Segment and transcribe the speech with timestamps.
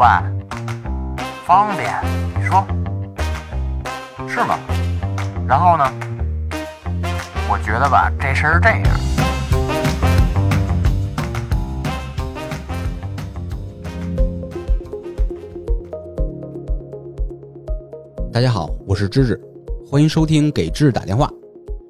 [0.00, 0.08] 快，
[1.44, 1.92] 方便，
[2.34, 2.66] 你说
[4.26, 4.58] 是吗？
[5.46, 5.84] 然后呢？
[7.50, 8.82] 我觉得吧，这事儿是这样。
[18.32, 19.38] 大家好，我是芝芝，
[19.86, 21.26] 欢迎收听《给芝芝打电话》，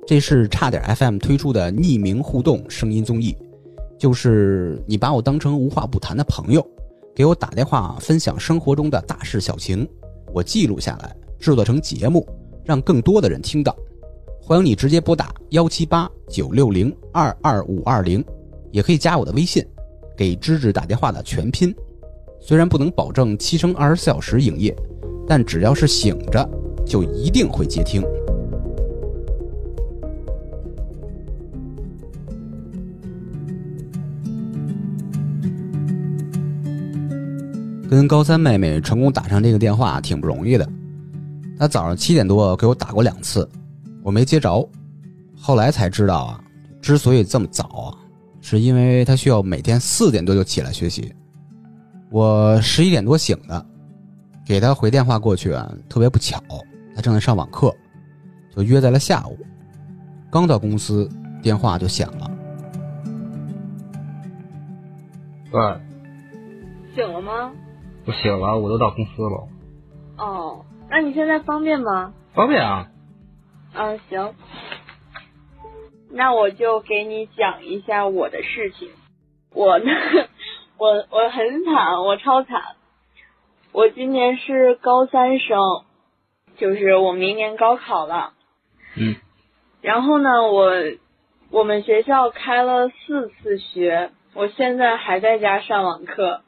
[0.04, 3.36] 这是差点 FM 推出的匿名互动声音综艺，
[4.00, 6.66] 就是你把我当成无话不谈的朋友，
[7.14, 9.88] 给我打电话分享生活中的大事小情，
[10.32, 12.26] 我记录下来，制作成节目，
[12.64, 13.76] 让更多的人听到。
[14.40, 18.24] 欢迎你直接拨打幺七八九六零二二五二零，
[18.70, 19.64] 也可以加我的微信，
[20.16, 21.74] 给芝芝打电话的全拼。
[22.40, 24.74] 虽然不能保证七乘二十四小时营业。
[25.28, 26.44] 但只要是醒着，
[26.84, 28.02] 就一定会接听。
[37.90, 40.64] 跟高三妹妹成功打上这个电话挺不容易的。
[41.58, 43.50] 她早上七点多给我打过两次，
[44.04, 44.64] 我没接着。
[45.36, 46.40] 后来才知道啊，
[46.80, 47.98] 之所以这么早啊，
[48.40, 51.12] 是因为她需要每天四点多就起来学习。
[52.12, 53.66] 我十一点多醒的。
[54.46, 56.40] 给她回电话过去啊，特别不巧，
[56.94, 57.74] 她正在上网课，
[58.54, 59.36] 就约在了下午。
[60.30, 61.08] 刚到公司，
[61.42, 62.30] 电话就响了。
[65.50, 65.60] 喂，
[66.94, 67.50] 醒了吗？
[68.06, 69.48] 我醒了，我都到公司了。
[70.18, 72.12] 哦，那你现在方便吗？
[72.34, 72.86] 方便啊。
[73.74, 74.34] 嗯，行。
[76.10, 78.90] 那我就给你讲一下我的事情。
[79.54, 79.84] 我呢，
[80.78, 82.62] 我我很惨，我超惨。
[83.72, 85.58] 我今年是高三生，
[86.56, 88.32] 就是我明年高考了。
[88.96, 89.14] 嗯。
[89.82, 90.72] 然后呢，我
[91.50, 96.42] 我们学校开了四次学，我现在还在家上网课。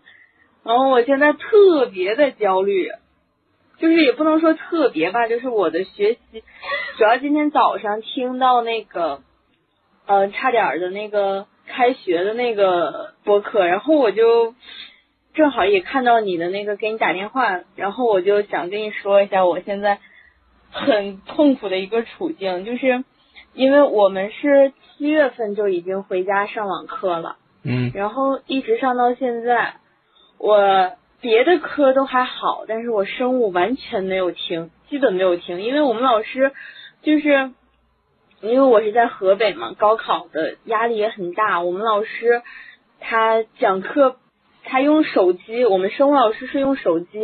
[0.65, 2.91] 然后我现在特别的焦虑，
[3.79, 6.45] 就是也不能说特别吧，就是我的学习，
[6.99, 9.23] 主要今天早上听到那个，
[10.07, 14.55] 呃，差点的那个开学的那个播客，然后我就。
[15.35, 19.99] 正好也看到你的那个给你打电话，然后我就想跟你说一下我现在
[20.71, 23.03] 很痛苦的一个处境，就是
[23.55, 29.77] 因为我们是七月份就已经回家上网课了，嗯，然后一直上到现在，
[30.43, 36.51] 我别的科都还好，但是我生物完全没有听，基本没有听，因为我们老师
[37.03, 37.53] 就是
[38.41, 42.43] 因为我是在河北嘛，高考的压力也很大，我们老师
[42.99, 44.17] 他讲课。
[44.65, 47.19] 他用手机，我们生物老师是用手机，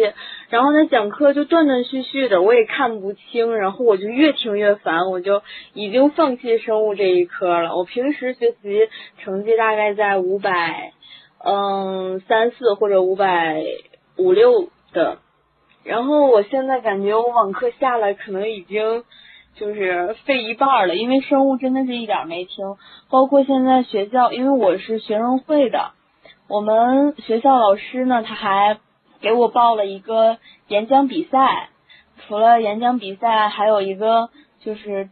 [0.48, 5.42] 然后他讲课就断断续续的，我也看不清，然后我就越听越烦，我就
[5.72, 7.76] 已经放弃生物这一科了。
[7.76, 8.88] 我平时学习
[9.22, 10.92] 成绩大概在五百，
[11.44, 13.62] 嗯，三四或者五百
[14.16, 15.18] 五六的，
[15.84, 19.04] 然后我现在感觉我网课下来可能已经
[19.54, 22.76] 就是废一半了，因为生物真的是一点没听，
[23.08, 25.92] 包括现在学校，因为我是学生会的。
[26.48, 28.78] 我们学校老师呢，他还
[29.20, 31.68] 给我报了一个演讲比赛。
[32.26, 35.08] 除了演讲比赛，还有一个就是，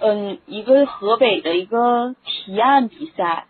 [0.00, 3.46] 嗯，一个河北的一个提案比赛。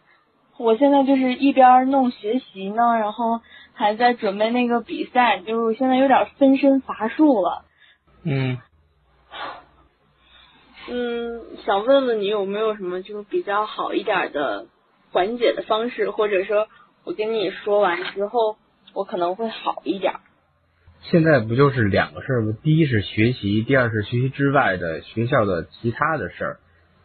[0.60, 3.40] 我现在就是一边弄学习呢，然后
[3.72, 7.64] 还在准备那个比赛，就是现在有点分身乏术了。
[8.24, 8.58] 嗯。
[10.90, 14.66] 嗯，想问问你有没有什么就是比较好一点的
[15.10, 16.68] 缓解的方式，或者说？
[17.02, 18.58] 我跟你说完之后，
[18.92, 20.12] 我可能会好一点。
[21.00, 22.54] 现在不就是两个事儿吗？
[22.62, 26.60] 第一是学习，第二是学习之外的学校的其他的事儿。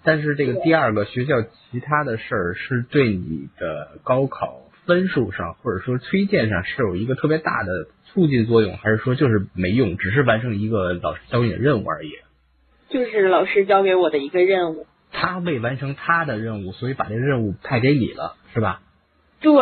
[0.05, 12.11] 但是这个第二个学校其他的事儿是对你的高考分数上或者说推荐上是有一个特别大的促进作用，还是说就是没用，只是完成一个老师交给你的任务而已？
[12.87, 14.85] 就是老师交给我的一个任务。
[15.11, 18.81] 他未完成他的任务，所以把这个任务派给你了，是吧？
[19.39, 19.53] 对。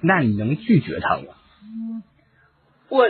[0.00, 2.02] 那你能拒绝他吗？
[2.90, 3.08] 我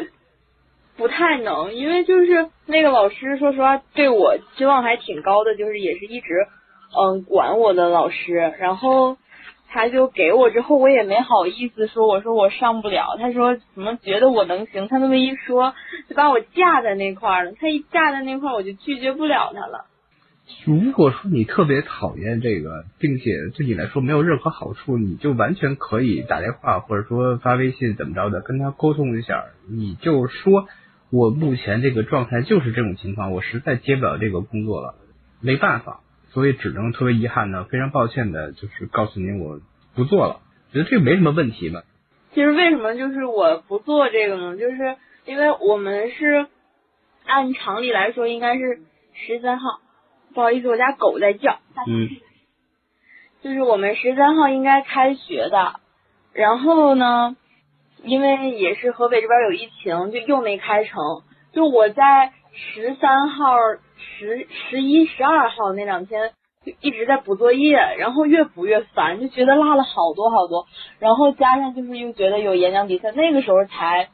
[0.96, 6.28] 不太能，因为就是那个老师，说实话对我期望还挺高的，就是也是一直
[6.96, 8.54] 嗯管我的老师。
[8.60, 9.16] 然后
[9.68, 13.16] 他就给我之后，我也没好意思说，我说我上不了。
[13.18, 14.86] 他说怎么觉得我能行？
[14.86, 15.74] 他那么一说，
[16.08, 17.52] 就把我架在那块了。
[17.58, 19.86] 他一架在那块儿，我就拒绝不了他了。
[20.66, 23.24] 如果说你特别讨厌这个，并且
[23.56, 29.46] 对你来说没有任何好处，你就完全可以打电话或者说发微信怎么着的跟他沟通一下。
[29.68, 30.68] 你就说，
[31.14, 34.96] 我目前这个状态就是这种情况，我实在接不了这个工作了，
[35.40, 36.00] 没办法，
[36.32, 39.60] 所以只能特别遗憾的、非常抱歉的，就是告诉您我
[39.94, 40.40] 不做了。
[40.72, 41.84] 觉得这个没什么问题吧。
[42.32, 44.56] 其实为什么就是我不做这个呢？
[44.56, 46.48] 就是因为我们是
[47.24, 48.82] 按常理来说应该是
[49.12, 49.78] 十三号，
[50.34, 51.60] 不好意思，我家狗在叫。
[51.86, 52.08] 嗯。
[53.40, 55.78] 就是我们十三号应该开学的，
[56.32, 57.36] 然后呢，
[58.04, 60.98] 因为也是河北这边有疫情，就又没开成。
[61.52, 63.56] 就我在十三号、
[64.18, 66.32] 十十一、十二号那两天
[66.64, 70.66] 就一直在补作业，然后越补越烦，就觉得落了好多好多，
[70.98, 74.08] 然后加上就是又觉得有演讲比赛，那个时候才。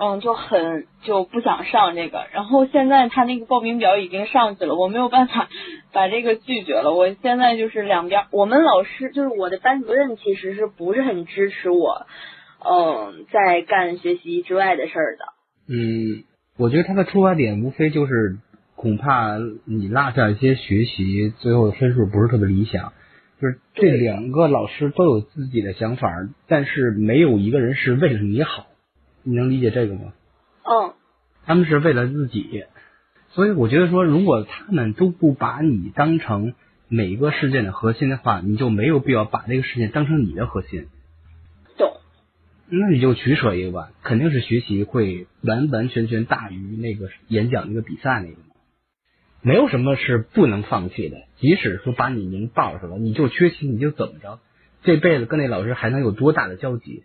[0.00, 5.48] 嗯，就很就不想上这个，然后现在他那个报名表已经上去了，我没有办法
[5.92, 6.94] 把这个拒绝了。
[6.94, 12.06] 我现在就是两边，我们老师就是我的班主任，其实是不是很支持我，
[12.60, 15.24] 嗯，在干学习之外的事儿的。
[15.68, 16.24] 嗯，
[16.56, 18.38] 我觉得他的出发点无非就是
[18.74, 22.92] 恐怕你落下一些学习，最后分数不是特别理想。
[23.40, 26.10] 就是这两个老师都有自己的想法，
[26.48, 28.66] 但是没有一个人是为了你好。
[29.22, 30.12] 你能理解这个吗？
[30.64, 30.94] 嗯，
[31.46, 32.64] 他们是为了自己，
[33.30, 36.54] 所以我觉得说，如果他们都不把你当成
[36.88, 40.88] 每个事件的核心的话，你就没有必要把这个事件当成你的核心。
[42.70, 42.78] 懂。
[42.78, 48.36] 那你就取舍一个吧，肯定是学习会完完全全大于那个演讲那个比赛那个。
[49.40, 54.40] 没有什么是不能放弃的，即使说把你名报上了，你就缺席，你就怎么着？
[54.82, 57.04] 这辈子跟那老师还能有多大的交集？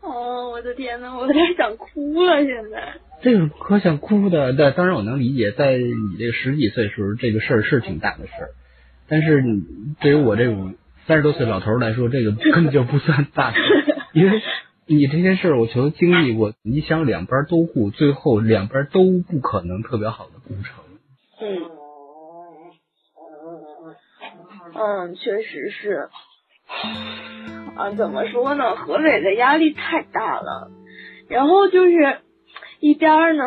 [0.00, 2.44] 哦，我的天呐，我有点想哭了。
[2.44, 8.50] 现在这个可想哭的，但当然我能理解，在你这个十几岁时候，这个事儿是挺大的事儿。
[9.08, 9.42] 但是
[10.00, 10.76] 对于我这种
[11.06, 13.60] 三十多岁老头来说，这个根本就不算大事，
[14.12, 14.42] 因为
[14.86, 16.52] 你这件事儿我全经历过。
[16.62, 20.84] 你想两边都顾，最后两边都不可能特别好的工程。
[21.40, 21.46] 嗯，
[24.74, 26.08] 嗯，确实是。
[27.76, 28.76] 啊，怎么说呢？
[28.76, 30.70] 河北的压力太大了，
[31.28, 32.18] 然后就是
[32.78, 33.44] 一边呢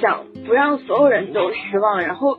[0.00, 2.38] 想不让所有人都失望，然后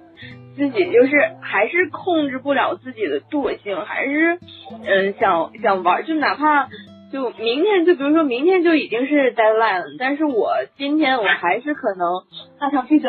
[0.55, 1.11] 自己就是
[1.41, 4.39] 还是控制不了自己的惰性，还是
[4.85, 6.69] 嗯想想玩，就哪怕
[7.11, 12.23] 就明天，就比如说明天就已经是 deadline 了，但是我今天我还是可能
[12.59, 13.07] 大条飞子，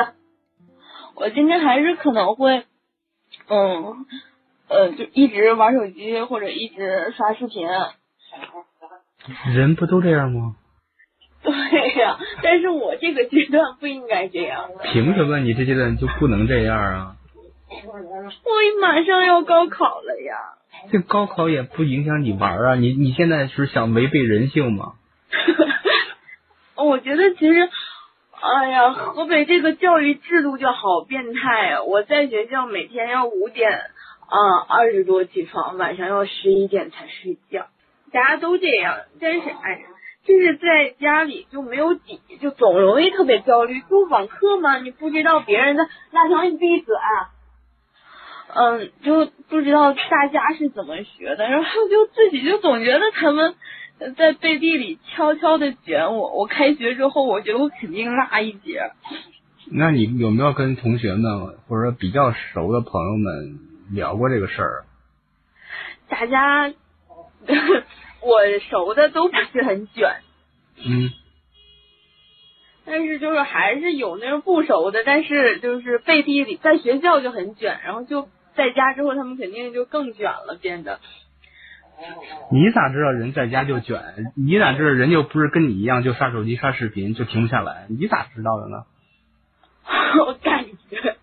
[1.17, 2.65] 我今天还是可能会
[3.49, 4.07] 嗯。
[4.69, 7.69] 呃，就一直玩手机或者一直刷视频。
[9.55, 10.57] 人不都这样吗？
[11.45, 11.53] 对
[12.01, 14.71] 呀，但是我这个阶段不应该这样。
[14.83, 17.17] 凭什么你这阶段就不能这样啊？
[17.69, 20.37] 我马上要高考了呀。
[20.91, 22.75] 这高考也不影响你玩啊！
[22.75, 24.95] 你你现在是想违背人性吗？
[26.77, 27.69] 我觉得其实，
[28.41, 31.83] 哎呀，河北这个教育制度就好变态啊！
[31.83, 33.71] 我在学校每天要五点。
[34.33, 37.67] 啊，二十多起床，晚上要十一点才睡觉，
[38.13, 38.97] 大家都这样。
[39.21, 39.87] 但是，哎呀，
[40.25, 43.83] 就是在家里就没有底，就总容易特别焦虑。
[43.83, 46.95] 就网课嘛，你不知道别人的，那条你闭嘴。
[48.55, 53.55] 嗯，就不知道大家是怎么学的，然后就自己就总觉得他们
[54.17, 56.33] 在背地里悄悄的卷我。
[56.37, 58.91] 我开学之后，我觉得我肯定落一节。
[59.71, 63.69] 那你有没有跟同学们或者说比较熟的朋友们？
[63.93, 64.85] 聊过这个事儿，
[66.09, 66.73] 大家
[68.23, 70.09] 我熟的都不是很卷，
[70.79, 71.11] 嗯，
[72.87, 81.01] 但是就是还是有那种不熟的，但是就是背地里在学校就很卷，然后就在家之后他们肯定就更卷了，变得。
[82.51, 84.01] 你咋知道人在家就卷？
[84.37, 87.87] 你咋知道人就不是跟你一样就刷手机刷视频就停不下来？
[87.89, 88.85] 你咋知道的呢？
[90.27, 91.17] 我感觉。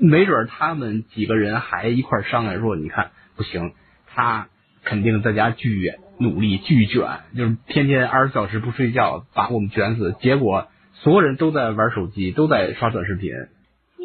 [0.00, 3.72] 没准他们几个人还一块商量说：“你看不行，
[4.06, 4.48] 他
[4.82, 10.16] 肯定在家巨努力巨卷，就是天天二十小时不睡觉，把我们卷死。
[10.20, 13.32] 结果所有人都在玩手机，都在刷短视频。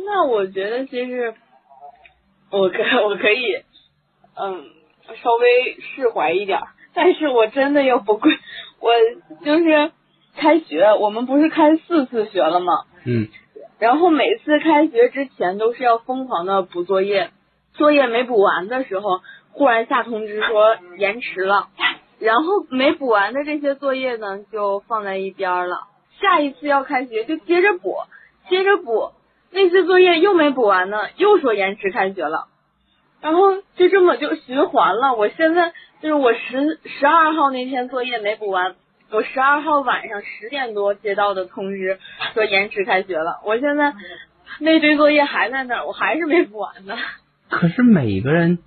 [0.05, 1.33] 那我觉得其实
[2.51, 3.63] 我可我可以
[4.35, 4.65] 嗯
[5.23, 6.59] 稍微释怀一点，
[6.93, 8.31] 但是我真的又不会，
[8.79, 8.91] 我
[9.43, 9.91] 就是
[10.35, 12.73] 开学，我们不是开四次学了吗？
[13.05, 13.27] 嗯。
[13.79, 17.29] 然后每次开学之前都是要疯狂的补作业，
[17.73, 21.67] 作业没补完的时候，忽然下通知说延迟了，
[22.19, 25.81] 然后没补完的这些作业呢就放在一边了。
[26.19, 27.97] 下一次要开学就接着补，
[28.49, 29.11] 接着补，
[29.51, 32.47] 那些作业又没补完呢，又说延迟开学了，
[33.21, 35.15] 然后就这么就循环了。
[35.15, 38.75] 我现在就是我十十二号那天作业没补完。
[39.09, 41.97] 我十二号晚上十点多接到的通知，
[42.33, 43.39] 说延迟开学了。
[43.45, 43.93] 我现在
[44.59, 46.97] 那堆作业还在那儿，我还是没补完呢。
[47.49, 48.59] 可是每个人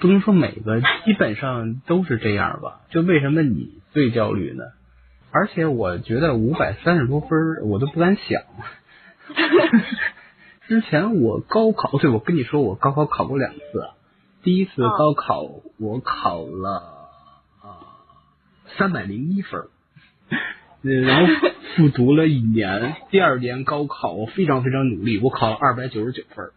[0.00, 2.80] 不能说每个，基本上都是这样吧。
[2.90, 4.64] 就为什么你最焦虑呢？
[5.30, 7.30] 而且我觉得五百三十多分，
[7.70, 8.42] 我都不敢想。
[10.66, 13.60] 之前我高考，对我跟你说，我高考考过两次。
[14.42, 15.42] 第一次高考
[15.78, 16.82] 我考了
[17.62, 17.96] 啊
[18.76, 19.68] 三百零一分
[20.82, 21.32] 然后
[21.76, 22.94] 复读了一年。
[23.10, 26.52] 第二年高考我非常非常努力，我考了二百九十九分儿。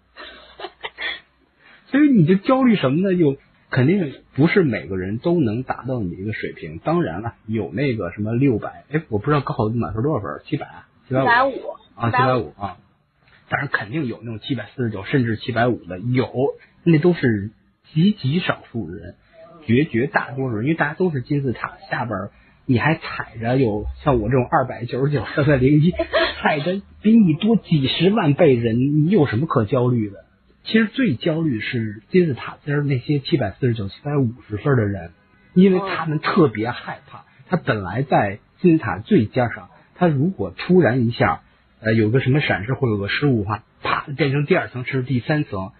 [1.87, 3.17] 所以你就焦虑什么呢？
[3.17, 3.37] 就
[3.69, 6.79] 肯定不是每个人都能达到你这个水平。
[6.79, 10.67] 当然了，有那个什么六百，哎，我不知道高考满分多少分儿，七百，
[11.07, 11.53] 七百五，
[11.95, 12.77] 啊，七百五啊。
[13.49, 16.29] 当然肯定有那种七百四十九甚至七百五的，有，
[16.83, 17.51] 那都是
[17.93, 19.15] 极极少数人，
[19.65, 22.29] 绝绝大多数人，因为大家都是金字塔下边，
[22.65, 25.93] 你还踩着有像我这种二百九十九、三百零一，
[26.41, 30.25] 踩着比你多几十万倍人，你有什么可焦虑的？
[30.65, 35.11] 其实最焦虑是金字塔尖那些七百四十九、七百五十分的人，
[35.53, 41.43] 因为他们特别害怕，他本来在金字塔最尖上，他如果突然一下。
[41.79, 45.71] 呃，有个什么闪失或有个失误的话，啪变成第二层，甚至第三层，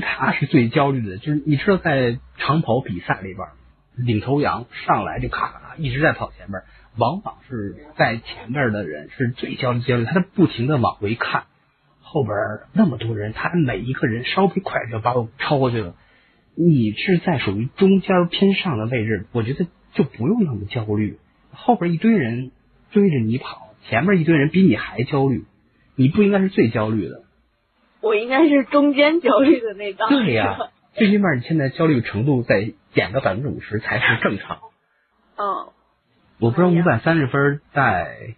[0.00, 1.18] 他是最焦虑的。
[1.18, 3.46] 就是你知道，在长跑比赛里边，
[3.94, 6.62] 领头羊上来就咔咔咔一直在跑前面，
[6.96, 11.44] 往往是在前面的人是最焦虑焦虑，他在不停的往回看，
[12.00, 12.34] 后边
[12.72, 15.94] 那么多人，他每一个人稍微快就把我超过去了。
[16.56, 21.18] 你是在属于中间偏上的位置，我觉得就不用那么焦虑。
[21.52, 22.50] 后边一堆人
[22.90, 23.73] 追着你跑。
[23.88, 25.44] 前面一堆人比你还焦虑，
[25.96, 27.22] 你不应该是最焦虑的。
[28.00, 30.10] 我应该是中间焦虑的那档。
[30.10, 30.58] 对呀、
[30.94, 34.58] 最起码你现在焦虑程度再减个百分之五十才是正常。
[35.36, 35.72] 嗯，
[36.38, 38.34] 我不知道五百三十分在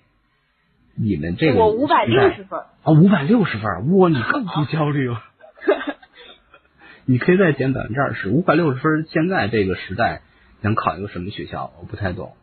[0.97, 2.61] 你们这个我五百六十分。
[2.61, 5.23] 啊，五百六十分，哇，你更不焦虑了。
[7.05, 10.23] 你可以再减百分之二十，五百六十分，现在这个时代
[10.61, 11.73] 能考一个什么学校？
[11.81, 12.37] 我不太懂。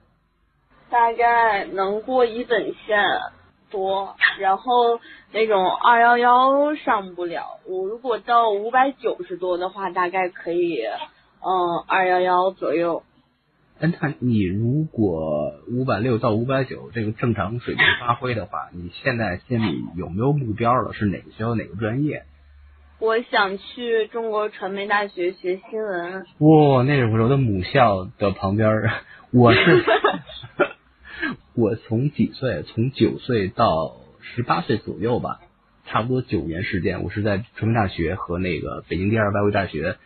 [0.93, 3.03] 大概能过一本线
[3.71, 4.99] 多，然后
[5.31, 7.57] 那种二幺幺上不了。
[7.65, 10.83] 我如果到五百九十多的话，大概可以，
[11.41, 13.01] 嗯，二幺幺左右。
[13.79, 20.93] 哎，那你如果五百六到五百九这个正常水平发挥的话， 你现在心里有没有目标了？
[20.93, 22.21] 是哪个学校哪个专业？
[22.99, 26.25] 我想去中国传媒大学学新闻。
[26.37, 28.69] 哇，那是我的母校的旁边，
[29.31, 29.59] 我是
[31.55, 32.63] 我从几岁？
[32.63, 35.41] 从九岁到十八岁左右吧，
[35.85, 39.97] 差不多九年时间，我是在传媒大学和那个北京第二外国语大学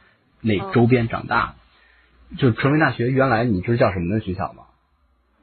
[0.42, 1.56] 那周边长大
[2.30, 2.38] 的。
[2.38, 4.64] 就传媒大学原来你知道叫什么的学校吗？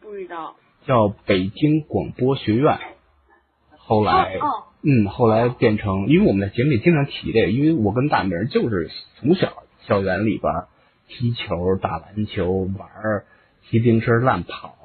[0.00, 0.56] 不知道。
[0.86, 2.78] 叫北京广播学院。
[3.76, 10.52] 后来，哦哦嗯，后来变成，因为我们在节目里经常提这个，因为我跟大明就是从小校园里边
[11.08, 12.88] 踢球、打篮球、玩、
[13.70, 14.76] 骑自行车乱跑，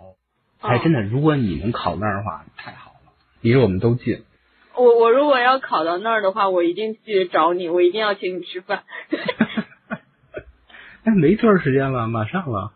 [0.60, 3.12] 还真的，如果你能考那儿的话，太好了，
[3.42, 4.24] 离我们都近。
[4.76, 8.84] 我我如果要考到那儿的话，我一定去找你，我一定要请你吃饭。
[11.04, 12.72] 哎，没多长时间了，马上了，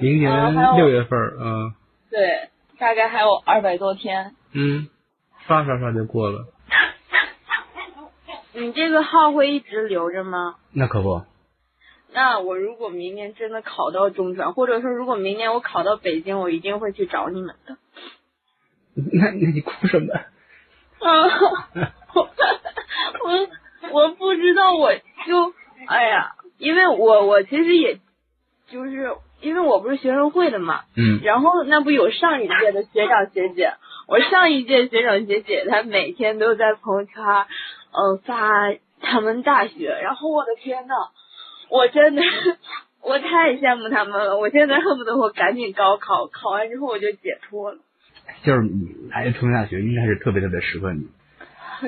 [0.00, 1.74] 明年六月份儿，嗯
[2.10, 2.48] 对，
[2.78, 4.34] 大概还有二百多天。
[4.52, 4.88] 嗯，
[5.46, 6.46] 刷刷刷就过了，
[8.52, 10.56] 你这个号会一直留着吗？
[10.72, 11.22] 那可不，
[12.14, 17.76] 那我如果明年真的考到中专，或者说如果明年我考到北京，我一定会去找你们的。
[18.94, 20.12] 那那你哭什么？
[21.00, 21.24] 啊，
[22.14, 22.28] 我
[23.24, 23.48] 我
[23.90, 24.92] 我不知道，我
[25.26, 25.52] 就
[25.88, 27.98] 哎呀，因为我我其实也
[28.68, 33.72] 就是因为我不是学生会的嘛，嗯然后那不有上一届的学长学姐，
[34.06, 40.94] 我上一届学长学姐他每天都在朋友圈嗯发他们大学，然后我的天呐，
[41.72, 42.22] 我真的
[43.02, 47.78] 我太羡慕他们了，我现在恨不得我赶紧高考，考完之后我就解脱了，
[48.44, 51.08] 就是你来传媒大学应该是特别特别适合你。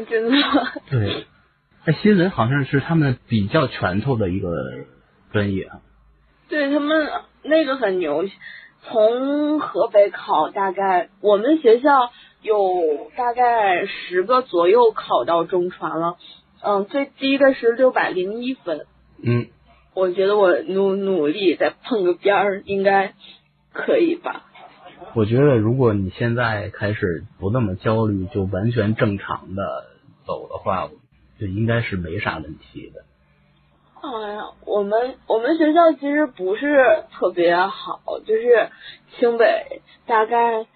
[0.06, 0.36] 真的。
[0.90, 1.26] 对，
[1.84, 4.48] 那，新闻好像是他们比较拳头的一个
[5.32, 5.80] 专业啊。
[6.48, 7.08] 对他们
[7.42, 8.24] 那个很牛，
[8.82, 12.10] 从河北考大概我们学校
[12.42, 16.16] 有大概十个左右考到中传了，
[16.62, 18.86] 嗯，最低的是六百零一分。
[19.22, 19.46] 嗯，
[19.94, 23.14] 我觉得我努努力再碰个边儿，应该
[23.72, 24.44] 可以吧？
[25.14, 29.84] 我觉得如果你现在开始不那么焦虑，就完全正常的
[30.26, 30.90] 走的话，
[31.38, 33.04] 就应该是没啥问题的。
[34.02, 38.68] 哎呀，我们我们学校其实不是特别好，就是
[39.16, 40.66] 清北大概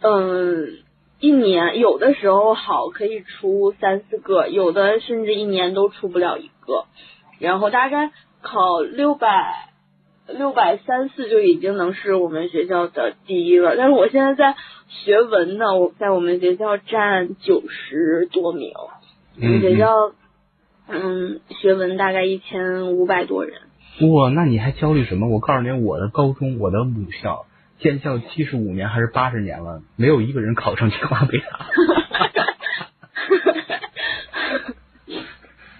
[0.00, 0.78] 嗯
[1.20, 6.86] 一年有的时候好可以出三四个，有的甚至一年都出不了一个。
[7.38, 8.12] 然后大概
[8.42, 9.70] 考六百
[10.26, 13.76] 六百三四就已经能是我们学校的第一了。
[13.76, 14.56] 但是我现在在
[14.88, 18.72] 学文呢，我在我们学校占九十多名，
[19.40, 20.12] 我们学校
[20.88, 23.60] 嗯学文大概一千五百多人。
[24.12, 25.28] 哇，那你还焦虑什么？
[25.28, 27.46] 我告诉你，我的高中，我的母校
[27.78, 31.66] 建校七十五年还是八十年了，没有一个人考上清华北大。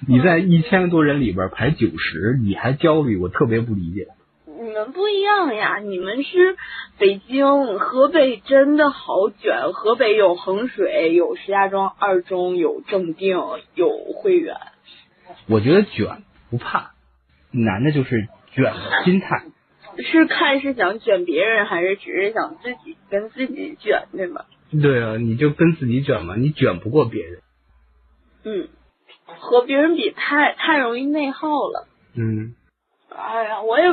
[0.09, 4.09] 你在一千多人里边排九十，你还焦虑，我特别不理解。
[4.45, 6.57] 你们不一样呀，你们是
[6.99, 9.73] 北京、河北，真的好卷。
[9.73, 13.37] 河北有衡水，有石家庄二中，有正定，
[13.75, 14.57] 有汇源。
[15.49, 16.93] 我觉得卷不怕，
[17.51, 19.45] 难的就是卷的心态。
[19.99, 24.45] 是看是想卷别人，还是只是想自己跟自己卷，对吗？
[24.71, 27.41] 对啊，你就跟自己卷嘛，你卷不过别人。
[28.45, 28.69] 嗯。
[29.43, 31.89] 和别人比太太容易内耗了。
[32.17, 32.55] 嗯。
[33.11, 33.87] 哎呀，我也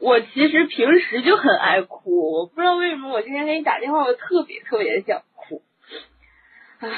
[0.00, 5.62] 我其实平时就很爱哭，我不知道为什么我今天给你打电话，我特别特别想哭。
[6.80, 6.90] 唉。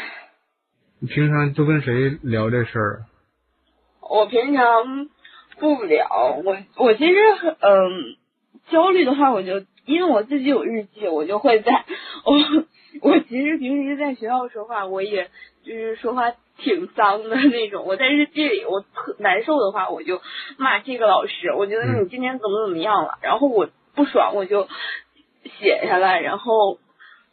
[1.00, 3.04] 你平常都跟谁聊这事儿？
[4.00, 5.08] 我平常
[5.58, 6.06] 不聊，
[6.44, 7.14] 我我其实
[7.60, 8.16] 嗯
[8.70, 11.84] 焦虑的话，我就因为我自己有日记，我就会在
[12.24, 12.38] 我
[13.02, 15.30] 我其实平时在学校说话，我也
[15.64, 16.32] 就是说话。
[16.58, 20.22] 挺脏的那种，我在日记里，我特难受的话，我就
[20.56, 21.52] 骂这个老师。
[21.52, 24.66] 我觉得你今天怎么怎么样了，然后我不爽，我就
[25.60, 26.78] 写下来，然后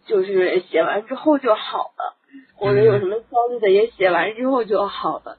[0.08, 2.18] 就是写完之后就好了。
[2.56, 5.38] 或者有什么焦虑的也写完之后就好了。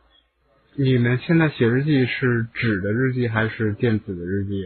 [0.74, 4.64] 你们现在写日记是纸的日记还是电子的日记？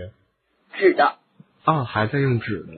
[0.79, 1.17] 纸的。
[1.65, 2.73] 啊，还在用纸的。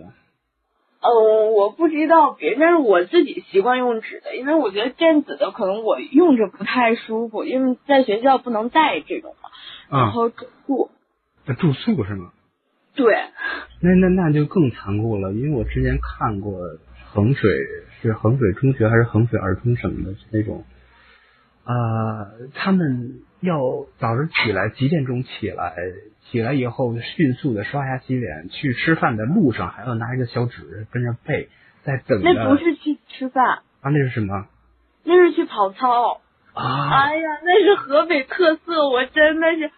[1.03, 9.49] 嗯，我不知道别人，但是我自己习惯用纸的，因为我觉得电子的可能我用着不太舒服，因为在学校不能带这种嘛。
[9.89, 10.91] 然后住宿。
[11.59, 12.33] 住宿是吗？
[12.95, 13.15] 对。
[13.81, 16.61] 那那那就更残酷了，因为我之前看过
[17.13, 17.51] 衡水
[18.03, 20.65] 是衡水中学还是衡水二中什么的那种，
[21.65, 25.75] 啊，他们要早上起来几点钟起来？
[26.31, 31.49] 起来以后迅速的刷牙洗脸，去吃饭的路上还要拿一个小纸跟着背，
[31.83, 32.23] 在等。
[32.23, 33.45] 那不是去吃饭
[33.81, 34.47] 啊，那是什么？
[35.03, 36.21] 那是去跑操
[36.53, 36.91] 啊！
[36.91, 39.73] 哎呀，那是河北特色，我真的是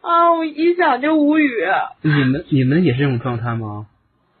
[0.00, 1.66] 啊，我一想就无语。
[2.00, 3.86] 你们你们也是这种状态吗？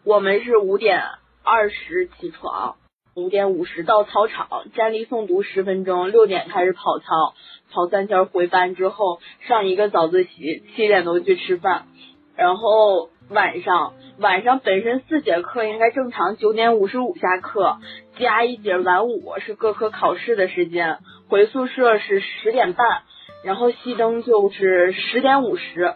[0.04, 1.02] 我们是五点
[1.42, 2.76] 二十起床，
[3.14, 7.34] 五点五十到操场站立诵读十分钟，六点开始跑操。
[7.72, 11.86] 跑三圈回班之后上一个早自习，七点多去吃饭，
[12.34, 17.78] 然后晚上晚上本身四节课应该正常九点五十五下课，
[18.18, 23.02] 加一节晚五是各科考试的时间，回宿舍是十点半，
[23.44, 25.94] 然后熄灯就是十点五十，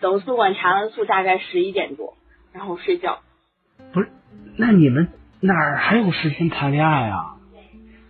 [0.00, 2.14] 等宿管查完宿大概十一点多，
[2.52, 3.20] 然后睡觉。
[3.92, 4.08] 不是，
[4.58, 5.06] 那你们
[5.42, 7.36] 哪儿还有时间谈恋爱啊？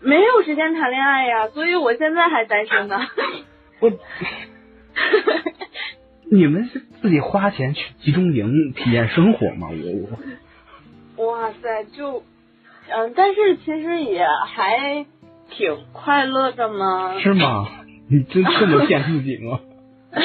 [0.01, 3.01] 没有时间谈恋爱呀，所以我现在还单身呢。
[3.81, 3.91] 我，
[6.31, 9.69] 你们是自己花钱去集中营体验生活吗？
[11.17, 11.27] 我我。
[11.27, 12.23] 哇塞，就
[12.89, 15.07] 嗯，但是其实也还
[15.51, 17.19] 挺快乐的嘛。
[17.21, 17.69] 是吗？
[18.11, 19.61] 你真这么骗自己吗？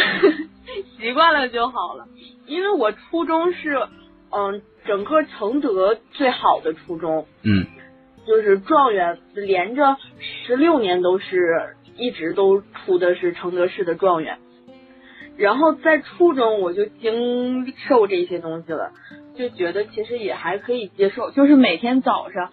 [0.98, 2.08] 习惯了就好了，
[2.48, 3.88] 因为我初中是
[4.32, 7.28] 嗯，整个承德最好的初中。
[7.44, 7.66] 嗯。
[8.26, 14.38] 就是状元，连着十六年都是一直都出的是承德市的状元。
[15.38, 18.92] 然后在初中我就经受这些东西了，
[19.38, 21.32] 就觉得其实也还可以接受。
[21.32, 22.52] 就是每天早上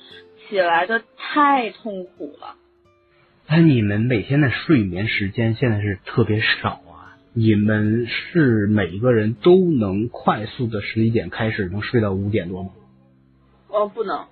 [0.48, 2.54] 起来的太痛苦了。
[3.48, 6.93] 那你们每天的睡眠时间现在是特别少啊？
[7.36, 12.70] 你们是每一个人都能快速的十一点开始能睡到五点多吗？
[13.68, 14.26] 哦，不能。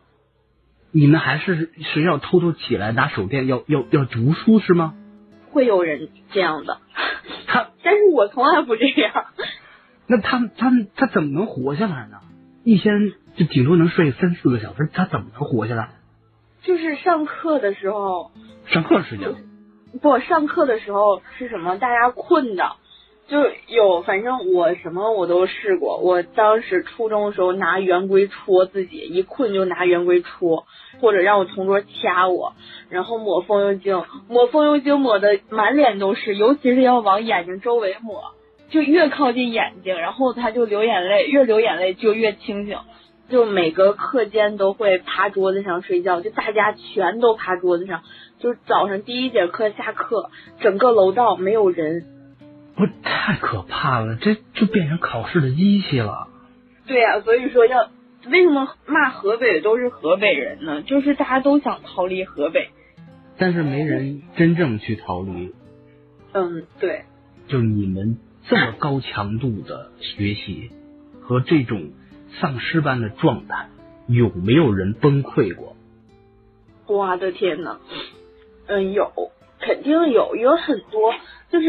[0.93, 4.95] 你们还是是要偷偷起来拿手电，要要要读书是吗？
[5.51, 6.79] 会有人这样的，
[7.49, 9.27] 他， 但是我从来不这样。
[10.07, 12.21] 那他他他怎么能活下来呢？
[12.63, 15.89] 一天就顶多能睡三四个小时，他怎么能活下来？
[16.63, 18.31] 就是上课的时候。
[18.67, 19.35] 上课时间。
[20.01, 21.77] 不，上课的时候是什么？
[21.79, 22.77] 大家困的。
[23.29, 25.99] 就有，反正我什么我都试过。
[25.99, 30.67] 我当时初中的时候拿圆规戳自己，一困就拿圆规戳，
[31.01, 32.53] 或者让我同桌掐我，
[32.91, 38.35] 然后抹风油精，抹风油精抹的满脸都是，尤其是要往眼睛周围抹，
[38.71, 42.77] 就越靠近眼睛，然后他就流眼泪，越流眼泪就越清醒。
[43.31, 48.03] 就每个课间都会趴桌子上睡觉，就大家全都趴桌子上，
[48.41, 50.29] 就是早上第一节课下课，
[50.61, 52.05] 整个楼道没有人。
[52.83, 56.27] 不太可怕了，这就变成考试的机器了。
[56.85, 57.89] 对呀、所以说要
[58.27, 60.83] 为什么骂河北都是河北人呢？
[60.83, 62.71] 就是大家都想逃离河北。
[63.39, 65.55] 但是没人真正去逃离。
[66.33, 67.05] 嗯，对，
[67.47, 68.19] 就你们
[68.49, 70.73] 这么高强度的学习
[71.21, 71.93] 和这种
[72.41, 73.69] 丧尸般的状态，
[74.09, 75.77] 有没有人崩溃过？
[76.89, 77.79] 我的天呐，
[78.67, 81.15] 嗯，有，肯定有，有很多。
[81.53, 81.69] 就是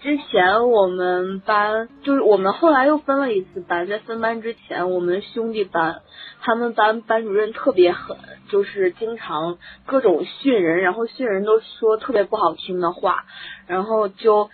[0.00, 6.02] 之前我们班，就是我们后来又分了一次班，在分班之前，我们兄弟班，
[6.40, 8.16] 他们班班主任特别狠，
[8.48, 13.24] 就是经常各种训人，然后训人都说特别不好听的话，
[13.66, 14.50] 然后就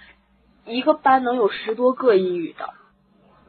[0.64, 2.64] 一个班能有十多个抑郁的。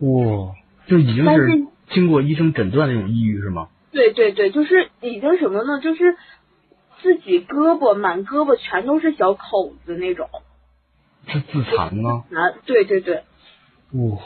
[0.06, 0.54] 哇，
[0.86, 3.70] 就已经是经过医生诊断那种抑郁是吗？
[3.94, 5.80] 对对对，就是已经什么呢？
[5.80, 6.18] 就是
[7.02, 10.28] 自己胳膊满胳膊全都是小口子那种。
[11.28, 12.24] 是自残吗？
[12.32, 13.24] 啊，对对对。
[13.94, 14.18] 哇，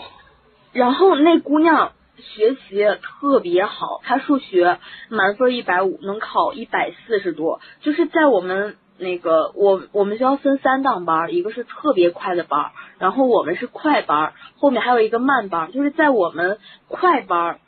[0.74, 7.62] 然后那姑娘学习特别好，她数学满分一百五，能考一百四十多。
[7.82, 15.72] 就是在我们那个我我们学校分三档班，一个是特别快的班，然后我们是快班，后面还有一个慢班。
[15.72, 17.60] 就是在我们快班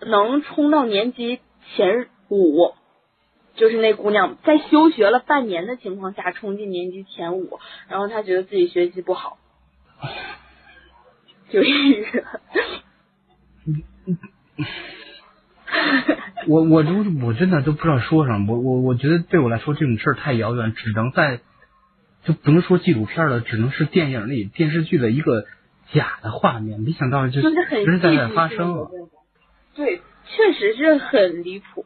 [0.00, 1.40] 能冲到年级
[1.74, 2.74] 前五。
[3.58, 9.36] 就是那姑娘在休学了半年的情况下冲进年级前五，然后她觉得自己学习不好，
[11.50, 12.40] 就抑郁了。
[16.46, 18.54] 我我都我真的都不知道说什么。
[18.54, 21.40] 我我我觉得对我来说这种事儿太遥远，只能在
[22.24, 25.44] 就不能说纪录片了，只能是电影里电视剧的一个
[25.92, 26.80] 假的画面。
[26.80, 28.90] 没想到就就是很实实在在发生了。
[29.74, 31.84] 对，确实是很离谱，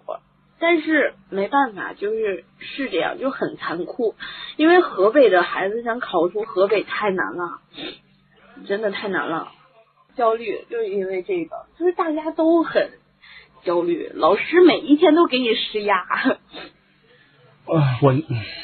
[0.63, 4.15] 但是没办法，就是是这样，就很残酷。
[4.57, 7.59] 因为河北的孩子想考出河北太难了，
[8.69, 9.51] 真的太难了。
[10.15, 12.91] 焦虑就是因为这个，就是大家都很
[13.65, 16.07] 焦虑，老师每一天都给你施压。
[17.65, 18.15] 呃，我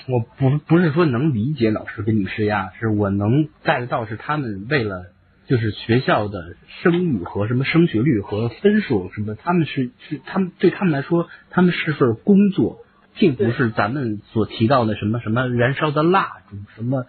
[0.09, 5.07] 我不不是说能理解老师给你施压，是我能 get 到是他们为了
[5.49, 12.85] 就是学校的声誉和什么升学率和分数什么，他们是是他们对他们来说，他们是份工作，
[13.15, 17.07] 并不是咱们所提到的什么什么燃烧的蜡烛，什么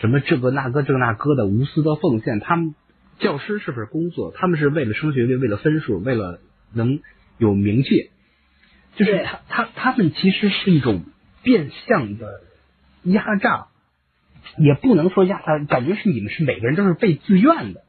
[0.00, 2.40] 什么这个那个这个那个的无私的奉献。
[2.40, 2.74] 他们
[3.18, 6.40] 教师是份工作，他们是为了升学率，为了分数，为了
[6.72, 7.00] 能
[7.36, 8.10] 有名气。
[8.96, 11.04] 就是他他他们其实是一种
[11.42, 12.40] 变相的
[13.02, 13.68] 压榨，
[14.58, 17.82] 也不能说压他，感觉是你们是每个人都是被自愿的。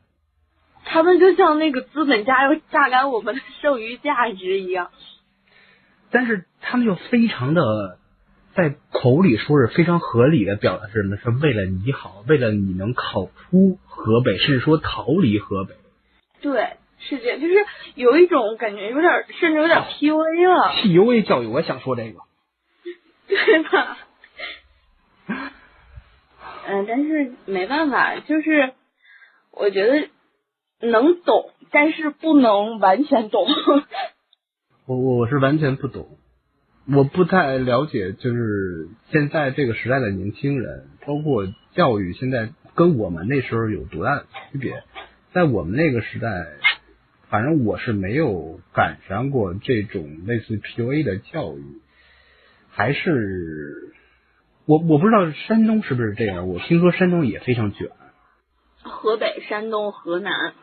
[0.85, 4.91] 他们就像那个资本家要榨干我们的剩余价值一样。
[6.11, 7.97] 但是他们又非常的
[8.53, 11.17] 在口里说是非常合理的表达是什么？
[11.17, 15.73] 是为了你好，为了你能考出河北，甚至说逃离河北。
[16.41, 17.53] 对，是这样，就是
[17.95, 22.19] 有一种感觉，有点甚至有点 PUA 了，PUA 教育，我想说这个。
[23.25, 23.97] 对吧？
[26.65, 28.73] 嗯，但是没办法，就是
[29.51, 30.07] 我觉得
[30.87, 33.45] 能懂，但是不能完全懂。
[34.85, 36.17] 我我是完全不懂，
[36.93, 44.83] 我不太了解，就是现在这个时代的年轻人，包括教育，现在跟我们那时候有多大的区别？
[45.33, 46.47] 在我们那个时代，
[47.29, 51.63] 反正我是没有赶上过这种类似 PUA 的教育，
[52.69, 53.93] 还是
[54.65, 57.89] 我我不知道山东是不是这样，我听说山东也非常卷，
[58.81, 60.53] 河北、山东、河南，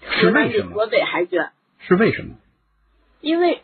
[0.00, 0.68] 是河南为什么？
[0.70, 2.34] 比河北还卷，是为什么？
[3.20, 3.62] 因为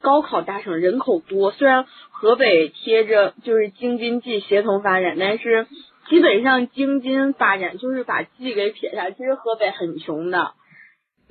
[0.00, 5.66] 高考大省人口多，虽然河北贴着就是京津冀协同发展，但是
[6.08, 10.52] 基本上京津发展就是把冀给撇下，其实河北很穷的。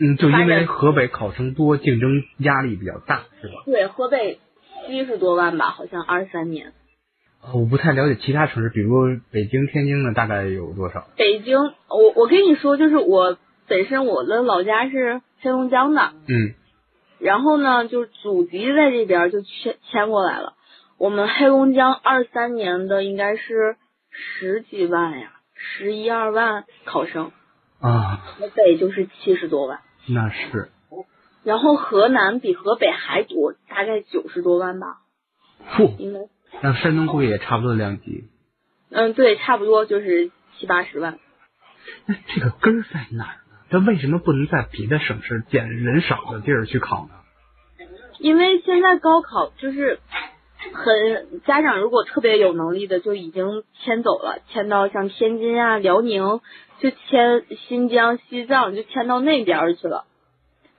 [0.01, 3.63] 嗯，就因为河北考生多，竞争压力比较大，是吧？
[3.65, 4.39] 对，河北
[4.85, 6.73] 七十多万吧，好像二三年。
[7.41, 11.07] 呃我不太了解其他城市，比如北京、天津的大概有多少？
[11.15, 16.53] 北京，我我跟你说，就是我本身我的老家是黑龙江的，嗯，
[17.19, 20.53] 然后呢，就是祖籍在这边就迁迁过来了。
[20.97, 23.77] 我们黑龙江二三年的应该是
[24.11, 27.31] 十几万呀，十一二万考生，
[27.79, 30.69] 啊，河北就是七十多万，那是，
[31.43, 34.97] 然后河南比河北还多，大概九十多万吧，
[35.71, 36.19] 嚯，应该，
[36.61, 38.25] 那山东估计也差不多两级。
[38.91, 41.19] 嗯，对，差不多就是七八十万。
[42.05, 43.57] 那这个根儿在哪儿呢？
[43.69, 47.15] 这为什么不能在别的省市捡人少的地儿去考呢？
[48.19, 49.99] 因为现在高考就是
[50.73, 56.41] 很家长如果特别有能力的就已经迁走了，迁到像天津啊、辽宁
[56.79, 60.05] 就迁新疆、西藏，就迁到那边去了。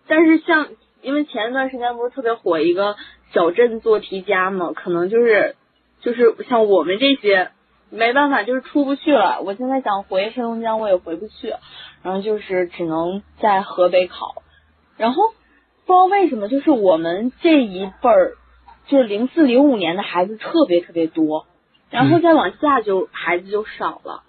[0.06, 0.68] 但是像
[1.00, 2.96] 因为前一段时间不是特别火一个
[3.32, 5.56] 小镇做题家嘛，可能就是
[6.00, 7.50] 就是像我们这些
[7.90, 9.40] 没办法，就是出不去了。
[9.42, 11.54] 我现在想回黑龙江，我也回不去，
[12.02, 14.42] 然后就是只能在河北考。
[14.96, 15.22] 然后
[15.86, 18.36] 不知道为什么，就是我们这一辈儿，
[18.86, 21.46] 就是零四零五年的孩子特别特别多，
[21.90, 24.22] 然后再往下就孩子就少了。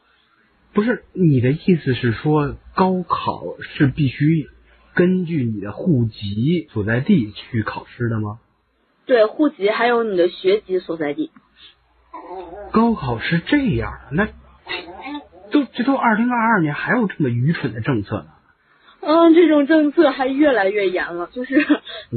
[0.73, 4.47] 不是你的意思是说，高考是必须
[4.95, 8.39] 根据你的户籍所在地去考试的吗？
[9.05, 11.31] 对，户籍还有你的学籍所在地。
[12.71, 14.27] 高考是这样，那
[15.51, 18.25] 都这都二零二二年还有这么愚蠢的政策呢？
[19.01, 21.65] 嗯，这种政策还越来越严了，就是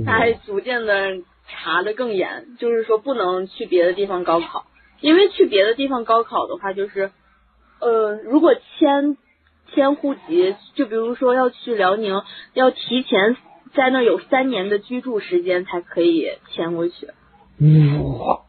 [0.04, 1.16] 它还逐渐的
[1.48, 4.66] 查的更严，就是说不能去别的地方高考，
[5.00, 7.10] 因为去别的地方高考的话，就是
[7.80, 9.16] 呃，如果迁
[9.74, 12.22] 迁户籍，就比如说要去辽宁，
[12.52, 13.36] 要提前
[13.74, 17.08] 在那有三年的居住时间才可以迁过去。
[17.56, 18.40] 哇，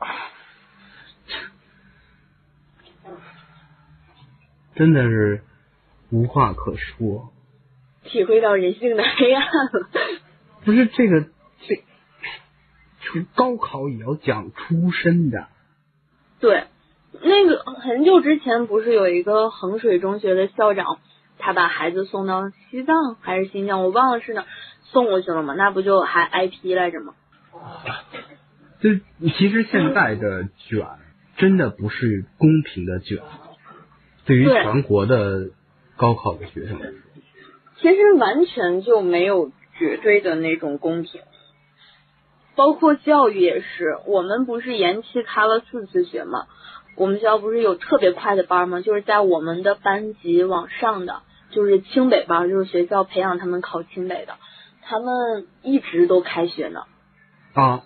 [4.75, 5.41] 真的是
[6.11, 7.31] 无话可说。
[8.03, 9.89] 体会到人性的黑暗了。
[10.63, 11.75] 不是这个这，
[13.01, 15.47] 就高考也要讲出身的。
[16.39, 16.65] 对，
[17.21, 20.99] 那个很久之前不是有一个衡水中学的校长，
[21.37, 24.45] 他把孩子送到西藏还是新疆，我忘了是哪
[24.83, 25.53] 送过去了吗？
[25.55, 27.13] 那不就还挨批来着吗？
[28.81, 28.89] 就
[29.29, 30.85] 其实现在的卷
[31.37, 33.19] 真的不是公平的卷，
[34.25, 35.49] 对于全国的
[35.97, 36.97] 高考的学生来说。
[37.81, 41.21] 其实完全就没有绝对的那种公平，
[42.55, 43.97] 包括教育也是。
[44.07, 46.47] 我们不是延期开了四次学吗？
[46.95, 48.79] 我们学校不是有特别快的班吗？
[48.79, 54.35] 就是在我们的班级往上的，就是清北班，就是学校培养他们考清北的，
[54.81, 56.83] 他们一直都开学呢。
[57.53, 57.83] 啊，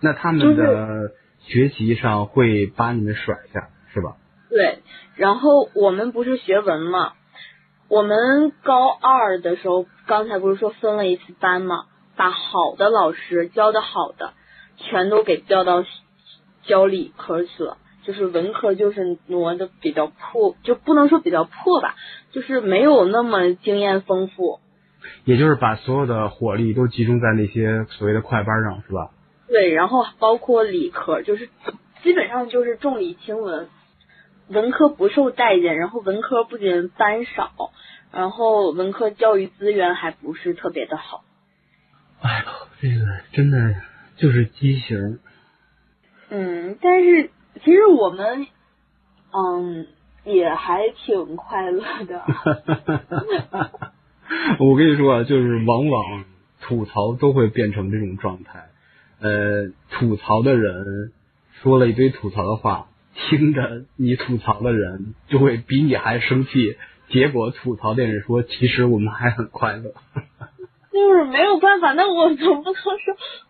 [0.00, 4.16] 那他们的学习上会把你们甩下，是吧？
[4.48, 4.78] 对，
[5.16, 7.12] 然后我们不是学文嘛，
[7.88, 14.32] 我们高二的时候，刚才不是说分了一次班嘛，把好的老师教的好的，
[14.76, 15.84] 全都给调到
[16.64, 21.96] 教理科去了，就是文科就是挪的比较破，就不能说比较破吧，
[22.30, 24.60] 就是没有那么经验丰富。
[25.24, 29.10] 也就是把所有的火力都集中在那些所谓的快班上，是吧？
[29.48, 31.48] 对，然后包括理科，就是
[32.02, 33.68] 基本上就是重理轻文，
[34.48, 35.76] 文科不受待见。
[35.76, 37.72] 然后文科不仅班少，
[38.12, 41.24] 然后文科教育资源还不是特别的好。
[42.20, 42.46] 哎呦，
[42.80, 43.74] 这个真的
[44.16, 45.18] 就是畸形。
[46.28, 47.30] 嗯，但是
[47.62, 48.46] 其实我们，
[49.32, 49.86] 嗯，
[50.24, 52.22] 也还挺快乐的。
[54.58, 56.24] 我跟你说啊，就是往往
[56.62, 58.66] 吐槽都会变成这种状态。
[59.20, 61.12] 呃，吐槽的人
[61.62, 66.76] 说了一堆吐槽的话，听着你吐槽的人就会比你还生气。
[67.08, 69.92] 结果吐槽的人说，其实我们还很快乐。
[70.92, 72.92] 就是没有办法，那我总不能说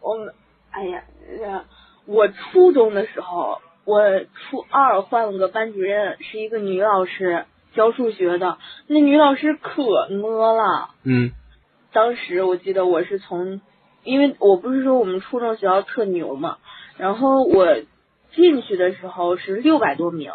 [0.01, 0.35] 我们，
[0.71, 1.03] 哎呀，
[1.43, 1.65] 呃
[2.05, 10.91] 我初中的时候，我初二换了个班主任，是一个女老师教数学的，那女老师可么了。
[11.05, 11.31] 嗯
[11.93, 13.63] 当时我记得我是从，
[14.05, 16.59] 因为我不是说我们初中学校特牛嘛，
[16.99, 17.67] 然后我
[18.37, 20.31] 进去的时候是六百多名，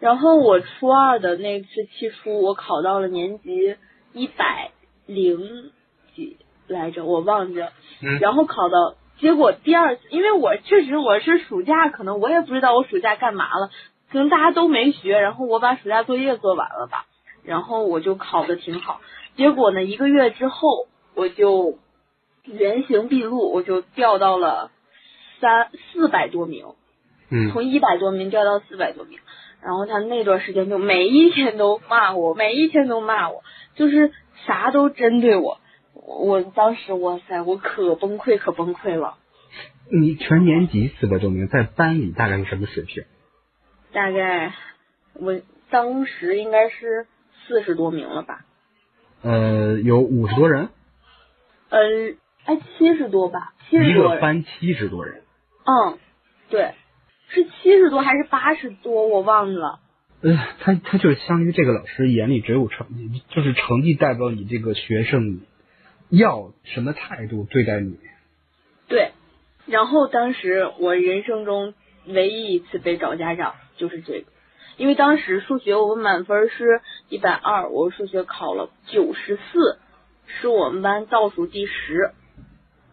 [0.00, 3.76] 然后我初二的那次期初，我考到了年级
[4.12, 4.72] 一百
[5.06, 5.70] 零
[6.16, 7.72] 几来着，我忘记了。
[8.00, 13.70] 嗯然后考到，结果第二次，因为我确实我是暑假，可能我也不知道我暑假干嘛了，
[14.10, 17.06] 可能大家都没学，然后我把暑假作业做完了吧，
[17.44, 19.00] 然后我就考的挺好。
[19.36, 21.78] 结果呢，一个月之后我就
[22.44, 24.70] 原形毕露，我就掉到了
[25.40, 26.66] 三四百多名，
[27.32, 29.18] 嗯从一百多名掉到四百多名。
[29.62, 33.42] 然后他那段时间就每一天都骂我，每一天都骂我，
[33.76, 34.12] 就是
[34.44, 35.58] 啥都针对我。
[35.94, 39.18] 我当时哇塞，我可崩溃可崩溃了，
[39.88, 43.04] 你全年级四百多名，在班里大概是什么水平？
[43.92, 44.52] 大概
[45.14, 45.40] 我
[45.70, 47.06] 当时应该是
[47.46, 48.44] 四十多名了吧，
[49.22, 50.70] 呃，有五十多人，
[51.68, 51.78] 呃，
[52.46, 55.22] 哎七十多吧，七一十多人，个班七十多人。
[55.64, 55.98] 嗯，
[56.50, 56.74] 对，
[57.32, 59.80] 是七十多还是八十多，我忘了。
[60.20, 65.40] 呃，他他就是相当于这个老师眼里只有成绩，就是成绩代表你这个学生
[66.10, 67.98] 要什么态度对待你。
[68.86, 69.12] 对，
[69.66, 71.74] 然后当时我人生中
[72.06, 74.26] 唯一一次被找家长就是这个，
[74.76, 79.78] 因为当时数学我们满分是一百二，我数学考了九十四，
[80.26, 82.12] 是我们班倒数第十。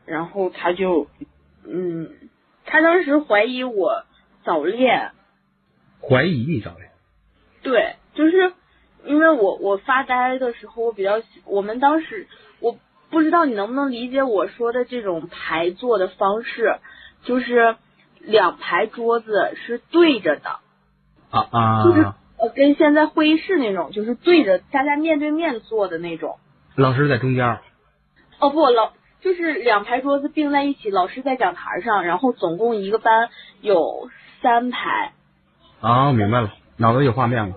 [0.06, 1.08] 然后他就，
[1.68, 2.10] 嗯，
[2.66, 4.06] 他当时怀疑我
[4.50, 5.12] 早恋，
[6.02, 6.90] 怀疑你早恋？
[7.62, 8.52] 对，就是
[9.06, 12.28] 因为我我发呆的时候，我比较喜，我们当时
[12.60, 12.76] 我
[13.12, 16.80] 不知道你能不能理解我说的这种排坐的方式，
[17.22, 17.76] 就是
[18.22, 20.50] 两排桌子是对着的，
[21.30, 22.02] 啊啊，就是
[22.40, 26.40] 呃跟现在会议室那种，就是对着大家面对面坐的那种。
[26.76, 27.60] 老师在中间。
[28.40, 33.30] 哦不，老就是两排桌子并在一起，老师在讲台上，然后总共一个班
[33.62, 34.10] 有
[34.42, 35.14] 三排。
[35.82, 37.56] 啊，明白了，脑子有画面了。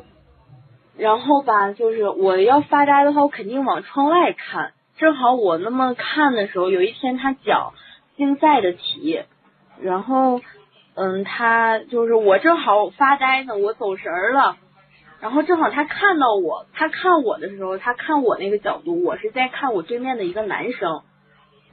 [0.97, 4.73] 然后吧，就是我要发呆的话，我肯定往窗外看。
[4.99, 7.73] 正好我那么看的时候，有一天他讲
[8.17, 9.23] 竞赛的题，
[9.81, 10.41] 然后
[10.95, 14.57] 嗯，他就是我正好发呆呢，我走神儿了。
[15.21, 21.03] 然后正好他看到我，他看我的时候，他看我那个角度，我是在看我对面的一个男生。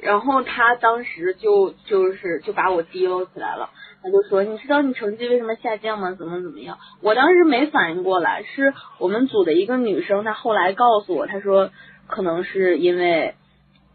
[0.01, 3.69] 然后他当时就就是就把我提溜起来了，
[4.01, 6.15] 他就说：“你知道你成绩为什么下降吗？
[6.17, 11.71] 怎么怎么样？”我当时没反应过来，是我们组的一个女生，她后来告诉我，她说
[12.07, 13.35] 可能是因为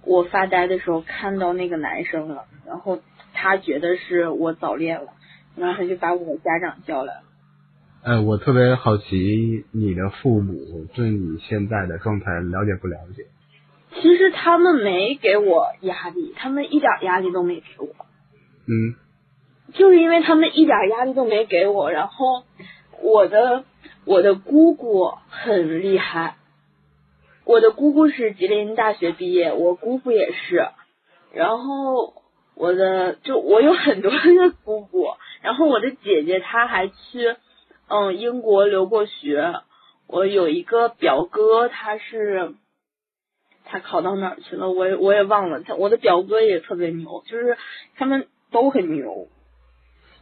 [0.04, 3.00] 我发呆的时候看到那个男生了，然后
[3.32, 5.08] 她觉得是我早恋了，
[5.56, 7.20] 然后她就把我家长叫来了。
[8.02, 13.24] 哎，我特别好奇，你的父母对你现在的状态了解不了解？
[14.00, 17.86] 其实他们没给我压力，他们一点压力都没给我。
[18.66, 18.96] 嗯，
[19.72, 22.42] 就是因为他们一点压力都没给我，然后
[23.02, 23.64] 我的
[24.04, 26.36] 我的姑姑很厉害，
[27.44, 30.66] 我的姑姑是吉林大学毕业，我姑父也是，
[31.32, 32.14] 然后
[32.56, 35.06] 我的就我有很多个姑姑，
[35.40, 37.36] 然后我的姐姐她还去
[37.88, 39.54] 嗯英国留过学，
[40.08, 42.54] 我有一个表哥他是。
[43.64, 44.70] 他考到哪儿去了？
[44.70, 45.60] 我也我也忘了。
[45.62, 47.56] 他我的表哥也特别牛，就是
[47.96, 49.28] 他们都很牛。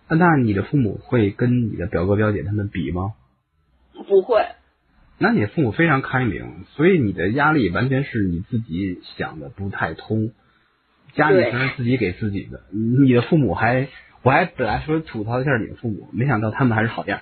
[0.09, 3.15] 那你的父母会跟你的表哥表姐他们比吗？
[4.07, 4.45] 不会。
[5.19, 10.33] 那你父母非常开明，所以你的压力完全是你自己想的不太通，
[11.15, 12.63] 家里全是自己给自己的。
[12.71, 13.89] 你的父母还，
[14.23, 17.21] 我还本来说吐槽一下你的父母，没想到他们还是好样。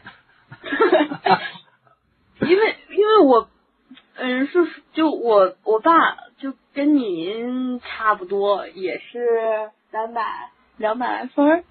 [2.41, 3.49] 因为因为我。
[4.23, 5.95] 嗯，是就我我爸
[6.39, 9.19] 就跟您差不多，也是
[9.91, 10.23] 两百
[10.77, 11.65] 两百来分儿，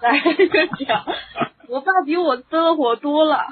[0.00, 1.04] 来个奖。
[1.68, 3.44] 我爸比我嘚火多了。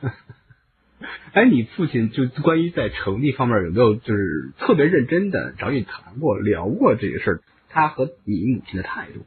[1.34, 7.40] 哎，你父亲就关于在成绩方面有没有就是特别认真的找你谈过聊过这个事儿？
[7.68, 9.26] 他和你母亲的态度？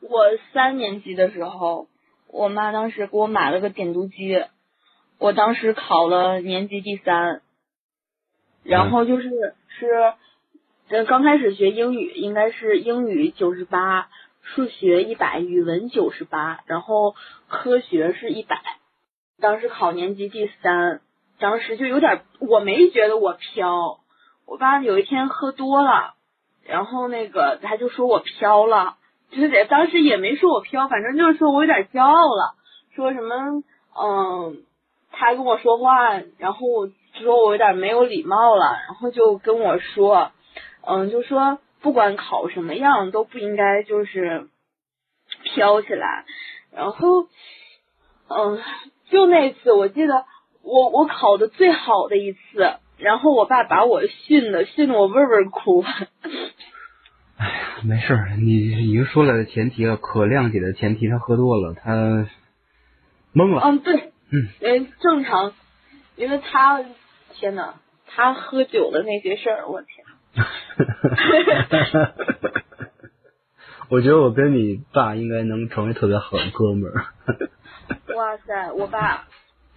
[0.00, 0.18] 我
[0.52, 1.86] 三年级的时候，
[2.28, 4.44] 我妈当时给我买了个点读机。
[5.18, 7.40] 我当时考了年级第三，
[8.62, 10.12] 然后就是是，
[10.90, 14.08] 呃刚开始学英语，应该是英语九十八，
[14.42, 17.14] 数学一百，语文九十八，然后
[17.48, 18.60] 科学是一百。
[19.40, 21.00] 当时考年级第三，
[21.38, 24.00] 当时就有点，我没觉得我飘。
[24.46, 26.14] 我爸有一天喝多了，
[26.66, 28.96] 然后那个他就说我飘了，
[29.30, 32.56] 就是当时也没说我飘，反正就是说我有点骄傲了，
[32.94, 33.62] 说什么
[33.98, 34.64] 嗯。
[35.16, 36.88] 他跟我说话，然后
[37.20, 40.32] 说我有点没有礼貌了，然后就跟我说，
[40.86, 44.48] 嗯，就说不管考什么样都不应该就是
[45.42, 46.24] 飘起来，
[46.72, 47.24] 然后，
[48.28, 48.60] 嗯，
[49.10, 50.24] 就那次我记得
[50.62, 52.38] 我我考的最好的一次，
[52.98, 55.84] 然后我爸把我训的训的我味味哭。
[57.36, 58.52] 哎呀，没事儿，你
[58.88, 62.26] 已经说了前提了，可谅解的前提，他喝多了，他
[63.34, 63.60] 懵了。
[63.62, 64.13] 嗯，对。
[64.34, 65.52] 嗯，哎，正常，
[66.16, 66.82] 因为他，
[67.34, 67.74] 天呐，
[68.06, 70.04] 他喝酒的那些事儿，我天。
[73.90, 77.04] 我觉得我跟你爸应该能成为特别好的哥们儿。
[78.16, 79.26] 哇塞，我爸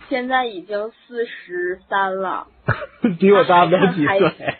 [0.10, 2.48] 现在已经四十三了，
[3.20, 4.56] 比我大不了几岁。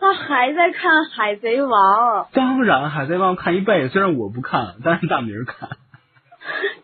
[0.00, 2.24] 他还在看《海贼王》。
[2.32, 5.68] 当然，《海贼王》看一辈子，虽然我不看，但是大明看。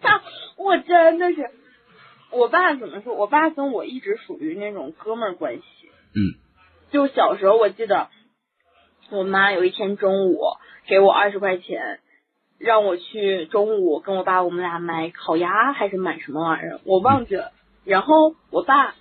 [0.03, 0.20] 他，
[0.59, 1.51] 我真的是。
[2.31, 3.14] 我爸怎么说？
[3.14, 5.62] 我爸跟我一直属于那种哥们儿关系。
[6.14, 6.39] 嗯。
[6.91, 8.09] 就小时候，我记得
[9.11, 10.41] 我妈有一天中午
[10.87, 12.01] 给我二十块钱，
[12.59, 17.53] 让我去中午跟我爸我们俩买烤鸭还是买什么玩意儿，我忘记了。
[17.85, 18.95] 然后我爸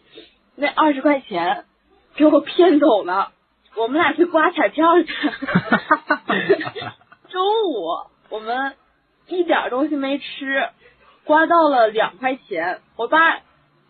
[0.56, 1.66] 那二十块钱
[2.16, 3.32] 给我骗走了，
[3.76, 5.14] 我们俩去刮彩票去。
[7.30, 7.88] 中午
[8.30, 8.76] 我们
[9.28, 10.70] 一点东西没吃。
[11.30, 13.20] 刮到了两块钱，我爸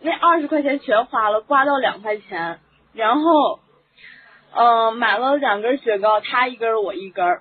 [0.01, 2.59] 那二十块钱全花了，刮到两块钱，
[2.91, 3.61] 然后，
[4.53, 7.39] 嗯、买了两根雪糕，他一根我一根，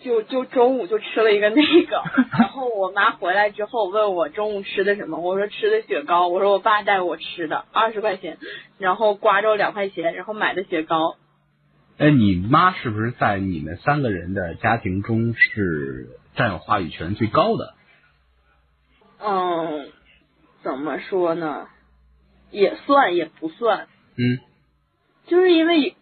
[0.00, 2.02] 就就中午就吃了一个那个，
[2.36, 8.38] 然后我妈回来之后问我中午吃的什么，我说吃的雪糕，我说我爸带我吃的，二十块钱，
[8.78, 11.14] 然后刮着两块钱，然后买的雪糕，
[11.98, 17.74] 哎，你妈是不是在你们三个人的家庭中是占有话语权最高的？
[19.18, 19.88] 嗯，
[20.62, 21.68] 怎么说呢？
[22.50, 24.38] 也算也不算，嗯，
[25.26, 25.96] 就是因为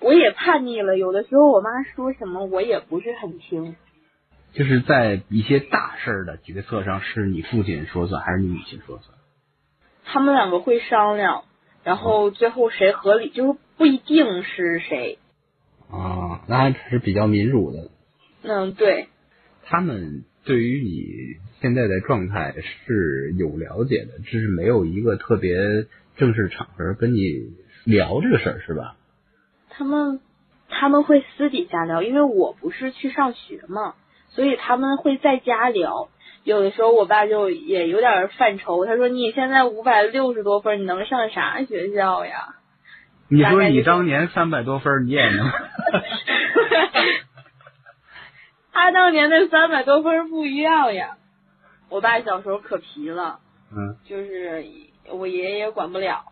[0.00, 3.76] 我也叛逆了，有的时候我妈说什么我也不是很听。
[4.52, 9.18] 就是在一些大事儿的决策上，是你父亲说算还是你母亲说算？
[10.04, 11.44] 他们两个会商量，
[11.82, 15.18] 然后最后谁合理，就是不一定是谁。
[15.90, 17.90] 啊，那还是比较民主的。
[18.42, 19.08] 嗯，对，
[19.64, 21.04] 他们对于你
[21.60, 22.54] 现在的状态
[22.86, 27.54] 是有了解的，只是没有一个特别正式场合跟你
[27.84, 28.96] 聊这个事儿，是吧？
[29.70, 30.20] 他们
[30.68, 33.94] 他们会私底下聊，因为我不是去上学嘛，
[34.30, 36.08] 所以他们会在家聊。
[36.44, 42.56] 有的时候我爸就也有点犯愁，他说你现在五百六十多分，你能上啥学校呀？
[43.28, 45.50] 你说你当年三百多分，你也能？
[48.72, 51.16] 他当年那三百多分不一样呀。
[51.88, 53.38] 我爸小时候可皮了，
[53.74, 54.64] 嗯，就是
[55.10, 56.24] 我爷爷管不了。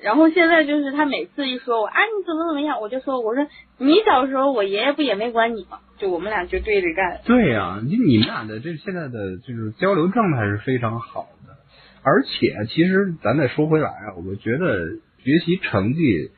[0.00, 3.46] 然后现在就是他每次一说我啊你怎么怎么样，我就说我说
[3.78, 5.78] 你小时候我爷爷不也没管你吗？
[5.98, 7.20] 就我们俩就对着干。
[7.24, 11.54] 对呀、你你们俩的这现在的就是交流状态是非常好的，
[12.02, 16.32] 而且其实咱再说回来啊，我觉得学习成绩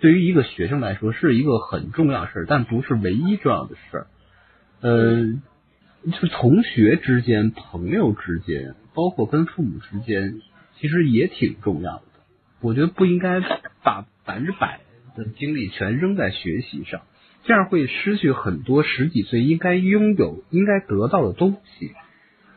[0.00, 4.06] 对于一个学生来说是一个很重要的事儿，但不是唯一重要的事儿。
[4.80, 5.22] 呃，
[6.10, 10.40] 就是同学之间、朋友之间，包括跟父母之间，
[10.78, 12.02] 其实也挺重要的。
[12.60, 13.40] 我觉得不应该
[13.82, 14.80] 把百分之百
[15.16, 17.02] 的精力全扔在学习上，
[17.44, 21.92] 这样会失去很多十几岁应该拥有、应该得到的东西。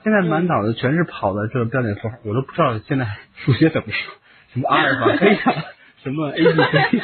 [0.03, 4.13] 现在满脑子全是跑的这个标点符号，我都不知道现在数学怎么说，
[4.53, 5.53] 什么阿尔法、贝塔，
[6.03, 7.01] 什么 A B C，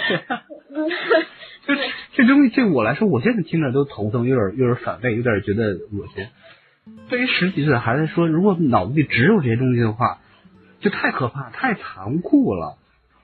[1.65, 1.75] 就
[2.13, 6.27] 这东西对我来说，我现在听着都头疼，有点有点反胃，有点觉得恶心。
[7.09, 10.19] 对于十几岁的孩子说，如果脑子里只有这些东西的话，
[10.81, 12.77] 就太可怕、太残酷了。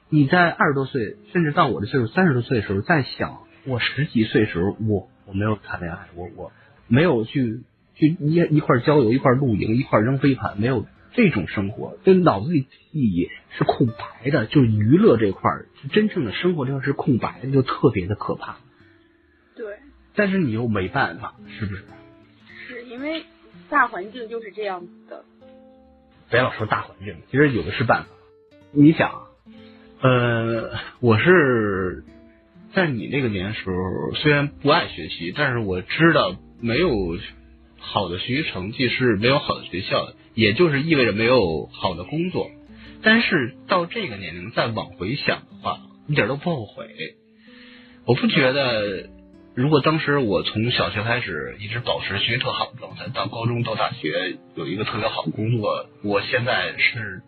[0.09, 6.51] 你在二十多岁，甚至到我的岁数三十多岁的时候，在想我十几岁时候，我我没有谈恋爱，我我
[6.87, 7.59] 没有去
[7.95, 18.57] 去一一块郊游，一块露营，一块扔飞盘，没有这种生活，就脑子里记忆是空白的，就是娱乐这块儿，真正的生活这块是空白的，就特别的可怕。
[19.55, 19.77] 对，
[20.15, 21.83] 但是你又没办法，是不是？
[22.67, 23.23] 是因为
[23.69, 25.25] 大环境就是这样子的。
[26.29, 28.09] 别老说大环境，其实有的是办法。
[28.71, 29.21] 你想啊，
[30.01, 32.03] 呃，我是
[32.73, 37.17] 在你那个年时候，虽然不爱学习，但是我知道没有
[37.79, 42.49] 好的学习成绩是没有好的学校的，也就是意味着没有好的工作。
[43.01, 46.87] 但是到这个年龄再往回想的话，一点都不后悔。
[48.05, 49.09] 我不觉得，
[49.55, 57.21] 如果当时我从小学开始一直保持学习特好的状态，到高中到大学有一个特别好的工作，我现在是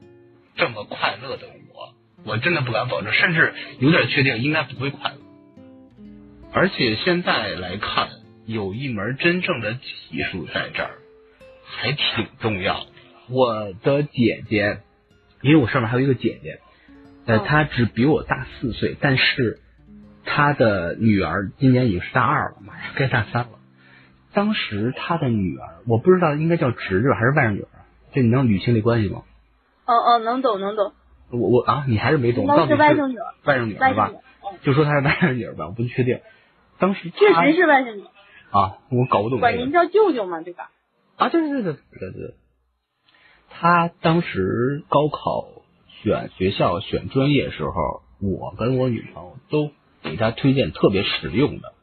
[0.55, 1.93] 这么快乐的我，
[2.25, 5.17] 我真的不敢保证，甚至有点确定应该不会快乐。
[6.53, 8.09] 而且现在来看，
[8.51, 10.91] 有一门真正的技术在这儿，
[11.65, 12.85] 还挺重要。
[13.29, 14.79] 我的姐姐，
[15.41, 16.59] 因为我上面还有一个姐姐，
[17.25, 19.59] 呃，哦她只比我大四岁，但是
[20.25, 23.59] 她的女儿今年已经是大二了，马上该大三了。
[24.33, 27.67] 当时她的女儿，我不知道应该叫侄女还是外甥女儿，
[28.13, 29.23] 这你能捋清这关系吗？
[29.85, 30.93] 哦哦，能懂能懂，
[31.31, 34.15] 我我啊，你还是没懂，应到底是外甥女儿，外甥女儿吧外甥女？
[34.15, 34.21] 儿，
[34.51, 36.19] 嗯，就说她是外甥女儿吧，我不确定。
[36.79, 38.07] 当时确实是外甥女儿，
[38.51, 40.71] 啊，我搞不懂这个管您叫舅舅嘛，对吧？
[41.17, 42.35] 啊，对对对对对对。
[43.49, 45.47] 他当时高考
[46.03, 49.71] 选学校、选专业的时候，我跟我女朋友都
[50.01, 51.73] 给他推荐特别实用的，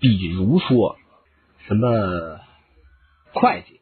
[0.00, 0.96] 比如说
[1.66, 2.40] 什么
[3.32, 3.80] 会计、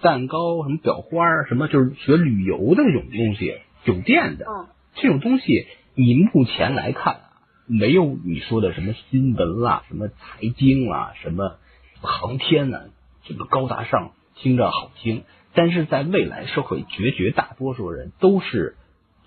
[0.00, 7.27] 蛋糕、什么裱花，什么就是学旅游的那种东西，酒店的，嗯，这种东西，你目前来看啊，
[7.68, 11.58] 没有你说的什么新闻啦、什么财经啦、什么
[12.00, 12.80] 航天呐、
[13.24, 15.22] 这个高大上，听着好听。
[15.54, 18.76] 但是在未来社会，绝绝大多数人都是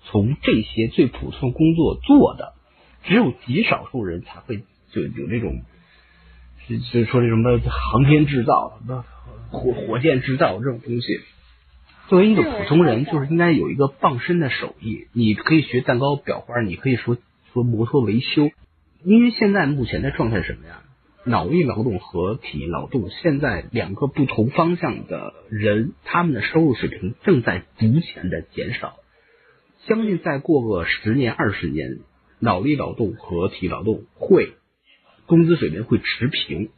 [0.04, 2.54] 从这些最普通的工作做的，
[3.04, 4.58] 只有极少数人才会
[4.90, 5.62] 就有这种，
[6.68, 9.04] 就是说这什么航天制造、什么
[9.50, 11.20] 火火箭制造这种东西。
[12.08, 15.06] 作为一个普通人，就是应该有一个傍身的手艺。
[15.12, 17.16] 你可以学蛋糕裱花，你可以说
[17.52, 18.50] 说摩托维修。
[19.04, 20.82] 因为现在目前的状态是什么呀？
[21.24, 28.96] 脑力劳动和体力劳动，现在两个不同方向的人，他们的收入水平正在逐渐的减少。
[29.86, 32.00] 相信再过个十年、二十年，
[32.40, 34.54] 脑力劳动和体力劳动会
[35.26, 36.70] 工资水平会持平。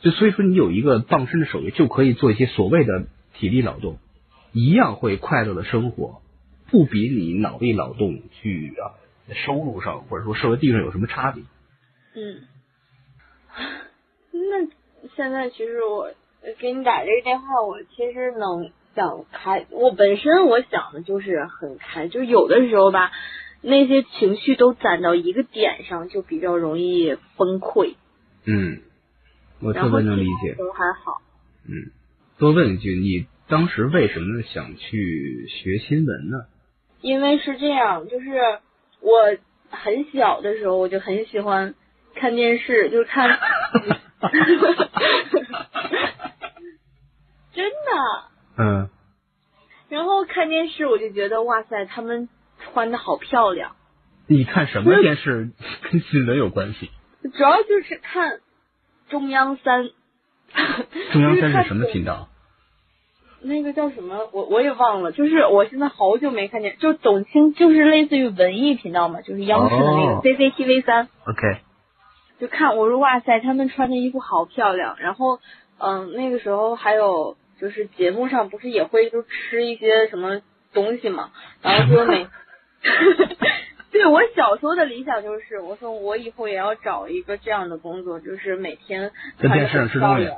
[0.00, 3.98] 就所以说，你有一个傍身的手艺，就可以做一些所谓的体力劳动。
[4.52, 6.22] 一样会快乐的生活，
[6.70, 8.98] 不比你脑力劳动去啊
[9.46, 11.42] 收入上或者说社会地位上有什么差别？
[12.14, 12.42] 嗯，
[14.32, 16.12] 那现在其实我
[16.58, 19.66] 给你打这个电话，我其实能想开。
[19.70, 23.10] 我本身我想的就是很开，就有的时候吧，
[23.62, 27.94] 那些情绪都攒到一个点上，就比较容易崩溃。
[28.44, 28.80] 嗯，
[29.60, 30.54] 我特别能理解。
[30.58, 31.22] 都还好。
[31.68, 31.92] 嗯，
[32.38, 33.26] 多问一句你。
[33.48, 36.46] 当时为什么想去学新闻呢？
[37.02, 38.30] 因为是这样，就是
[39.02, 39.36] 我
[39.70, 41.74] 很小的时候，我就很喜欢
[42.14, 43.28] 看电视， 就是看，
[47.52, 47.76] 真的。
[48.58, 48.88] 嗯。
[49.88, 52.28] 然后看电视，我就觉得哇塞，他们
[52.58, 53.76] 穿的好漂亮。
[54.26, 55.50] 你看什么电视
[55.90, 56.90] 跟新闻有关系？
[57.22, 58.40] 主要就是看
[59.10, 59.90] 中央三。
[61.12, 62.28] 中央三是什么频道？
[63.44, 64.28] 那个叫什么？
[64.32, 65.12] 我我也忘了。
[65.12, 71.08] 就是我现在好久没看见，就董卿，就是类似于文艺频道嘛，就是央视的那个 CCTV 三。
[71.26, 71.58] OK。
[72.40, 74.96] 就看我说哇塞，他们穿的衣服好漂亮。
[74.98, 75.38] 然后
[75.78, 80.40] 嗯，那个时候还有就是节目上不是也会就吃一些什么
[80.72, 81.30] 东西嘛？
[81.62, 82.26] 然后说每，
[83.92, 90.28] 对我小时候的理想就是，我说我以后也要找一个这样的工作，就是每天在电视上吃东西。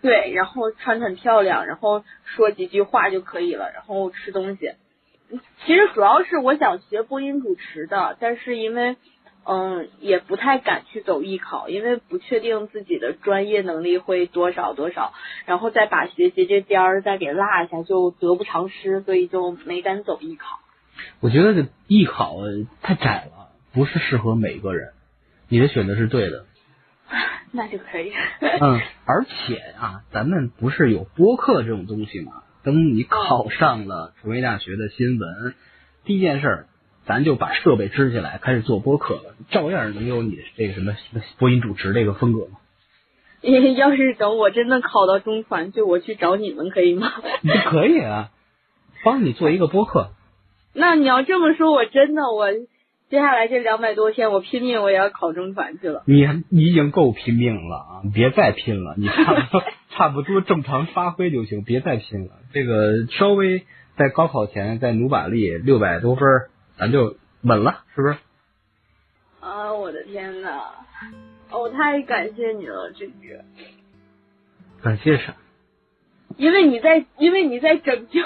[0.00, 4.72] 对，然后穿很漂亮，然后说几句话就可以了，然后吃东西。
[5.66, 8.96] 其实主要是我想学播音主持的，但是因为
[9.44, 15.12] 嗯也不太敢去走艺考，因为不确定自己的专业能力会多少多少，
[15.46, 20.60] 然后再把学习这边儿再给落下，就得不偿失，所以就没敢走艺考。
[21.20, 22.36] 我觉得艺考
[22.80, 24.92] 太窄了，不是适合每个人。
[25.48, 26.44] 你的选择是对的。
[27.52, 28.12] 那就可以。
[28.40, 32.42] 嗯，而且啊，咱们不是有播客这种东西吗？
[32.62, 35.54] 等你考上了传媒大学的新闻，
[36.04, 36.66] 第一件事，
[37.06, 40.94] 咱就把设备支起来，开始做播客了，照样能有你这个什么
[41.38, 42.58] 播音主持这个风格吗？
[43.76, 47.12] 要是等我真的考到中传，就我去找你们可以吗？
[47.42, 48.30] 你可以啊，
[49.04, 50.10] 帮你做一个播客。
[50.74, 52.48] 那你要这么说，我真的我。
[53.10, 56.02] 接下来这两百多天，我拼命我也要考中传去了。
[56.06, 58.02] 你你已经够拼命了啊！
[58.12, 62.32] 别再拼了，你差不多 差不多正常发挥就行，别再拼了。
[62.52, 63.64] 这个稍微
[63.96, 66.22] 在高考前再努把力，六百多分，
[66.76, 68.16] 咱就稳了，是不是？
[69.40, 69.72] 啊！
[69.72, 70.60] 我的天呐，
[71.50, 73.38] 我太感谢你了，这句。
[74.82, 75.34] 感谢啥？
[76.36, 78.20] 因为你在，因为你在拯救，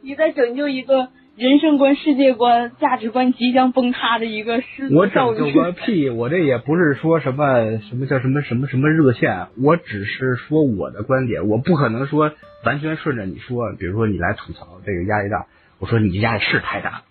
[0.00, 1.10] 你在拯救一个。
[1.36, 6.08] 人生观、世界观、价值观即将崩塌的一个失我拯救个 屁！
[6.08, 12.30] 我这也不是说什么什么叫什么什么什么热线，我只是说我的观点，我不可能说
[12.64, 13.72] 完全顺着你说。
[13.76, 15.46] 比如说你来吐槽这个压力大，
[15.80, 17.02] 我说你压力是太大，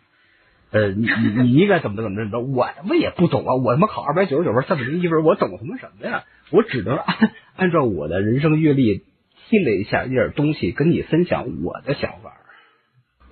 [0.71, 2.39] 呃，你你你应该怎么怎么怎么着？
[2.39, 3.55] 我他妈也不懂啊！
[3.55, 6.23] 我他妈考二百九十九分、三百零一分，我懂什么什么呀？
[6.49, 9.03] 我只能按按照我的人生阅历
[9.49, 12.32] 积累一下一点东西，跟你分享我的想法。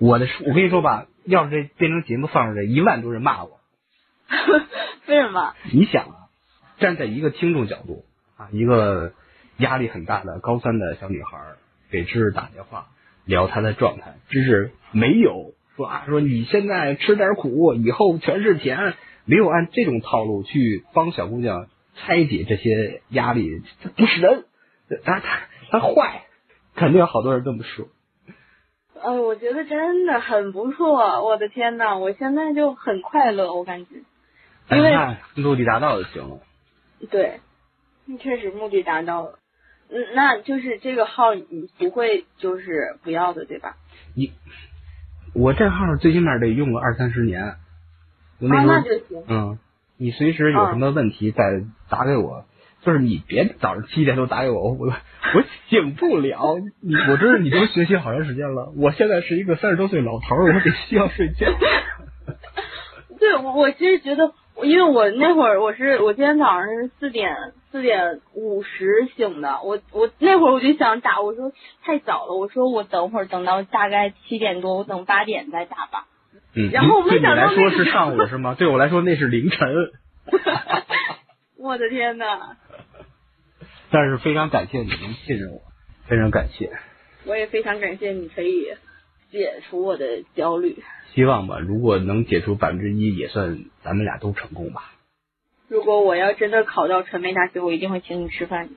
[0.02, 3.60] 我的，我跟你说吧，要是这变成节目放出来，一万多人骂我。
[5.06, 5.54] 为什么？
[5.72, 6.16] 你想啊，
[6.78, 8.04] 站在一个听众角度
[8.36, 9.12] 啊，一个
[9.58, 11.38] 压力很大的高三的小女孩
[11.92, 12.88] 给芝芝打电话
[13.24, 18.94] 聊她的状态，芝芝没有说啊，说你现在吃点苦，以后全是钱，
[19.24, 24.46] 没有按这种套路去帮小姑娘拆解这些压力，他不是人，
[25.04, 26.24] 她她她坏，
[26.74, 27.86] 肯定有好多人这么说。
[29.02, 33.96] 呃，我觉得真的很不错，我的天呐，我现在就很快乐，我感觉，
[34.76, 36.38] 因为目的达到就行了。
[37.10, 37.40] 对，
[38.20, 39.38] 确实目的达到了。
[39.90, 43.76] 嗯，那就是这个号你不会就是不要的，对吧？
[44.14, 44.32] 你，
[45.34, 47.42] 我这号最起码得用个二三十年。
[47.42, 47.58] 啊，
[48.40, 49.22] 那就行。
[49.28, 49.58] 嗯，
[49.96, 52.44] 你随时有什么问题再打给我。
[52.84, 56.56] 就是你别早上七点多打给我， 我我醒不了。
[56.82, 61.46] 你我知道你都学习好长时间了，我现在是一个三十多岁老头儿，我得需要睡觉。
[63.20, 64.32] 对，我我其实觉得，
[64.64, 67.36] 因为我那会儿我是我今天早上是四点
[67.70, 71.52] 四点五十醒的，我我那会儿我就想打，我说
[71.84, 76.06] 太早了，我说我等会儿等到大概七点多，我等八点再打吧。
[76.56, 78.56] 嗯，然后我没对你想到来说是上午是吗？
[78.58, 79.92] 对我来说那是凌晨。
[81.58, 82.56] 我的天呐，
[83.92, 85.60] 但是非常感谢你能信任我，
[86.08, 86.72] 非常感谢。
[87.26, 88.66] 我也非常感谢你可以
[89.30, 90.82] 解除我的焦虑。
[91.14, 94.92] 希望吧，如果能解除百分之一，也算咱们俩都成功吧。
[95.68, 98.70] 如果我要真的考到传媒大学，我一定会请你吃饭。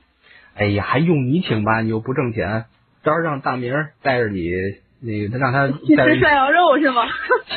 [0.53, 1.81] 哎呀，还用你请吧？
[1.81, 2.65] 你又不挣钱，
[3.03, 4.49] 到时候让大明带着你，
[5.01, 7.03] 那个让他去吃涮羊肉是吗？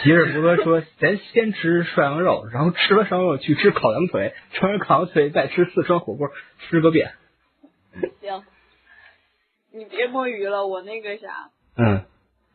[0.02, 6.28] 骑着摩托车，咱先吃涮羊肉，然后吃完涮羊肉去吃烤羊腿，吃完烤羊腿再吃四川火锅，
[6.68, 7.12] 吃个遍。
[8.20, 8.42] 行，
[9.72, 11.50] 你别摸鱼了，我那个啥。
[11.76, 12.02] 嗯，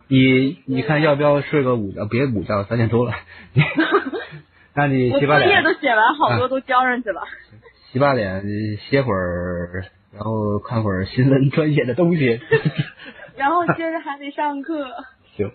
[0.08, 2.06] 你你看要不要睡个午觉？
[2.06, 3.14] 别午觉，三点多了。
[4.76, 7.24] 那你我洗把脸，作业都写完，好多都交上去了。
[7.92, 8.44] 洗把脸，
[8.90, 12.42] 歇会儿，然后看会儿新闻专业的东西。
[13.38, 14.88] 然后接着还得上课。
[15.36, 15.52] 行，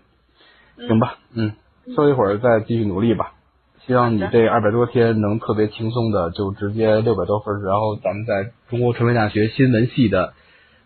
[0.76, 1.55] 嗯行吧，嗯，
[1.95, 3.35] 休一会儿再继续努力吧。
[3.89, 10.34] 希望你这二百多天能特别轻松的就直接六百多分，然后咱们在中国传媒大学新闻系的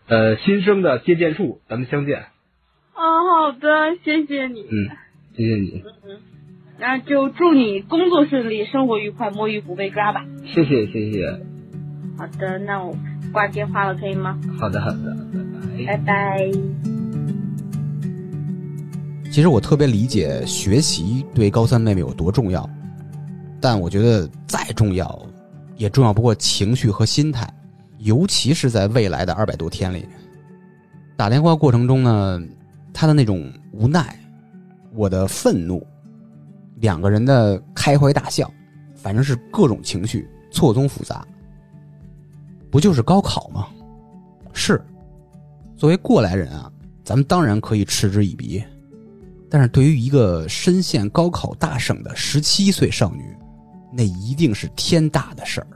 [0.07, 2.19] 呃新生的接见处咱们相见。
[2.95, 4.61] 哦，好的，谢谢你。
[4.61, 4.87] 嗯，
[5.35, 5.83] 谢谢你，
[6.79, 10.25] 那就祝你工作顺利，生活愉快，摸鱼不被抓吧。
[10.45, 11.27] 谢谢谢谢，
[12.17, 12.95] 好的，那我
[13.33, 14.39] 挂电话了，可以吗？
[14.57, 15.13] 好的好的，
[15.85, 15.97] 拜拜。
[15.97, 16.51] 拜拜。
[19.29, 22.69] 其实我特别理解学习对高三妹妹有多重要，
[23.63, 25.25] 但我觉得再重要，
[25.77, 27.49] 也重要不过情绪和心态，
[27.99, 30.05] 尤其是在未来的二百多天里。
[31.15, 32.41] 打电话过程中呢，
[32.93, 34.19] 他的那种无奈，
[34.93, 35.81] 我的愤怒，
[36.81, 38.51] 两个人的开怀大笑，
[38.97, 41.25] 反正是各种情绪错综复杂。
[42.69, 43.69] 不就是高考吗？
[44.51, 44.83] 是，
[45.77, 46.69] 作为过来人啊，
[47.01, 48.61] 咱们当然可以嗤之以鼻。
[49.49, 53.23] 但是对于一个深陷高考大省的十七岁少女，
[53.95, 55.67] 那一定是天大的事儿。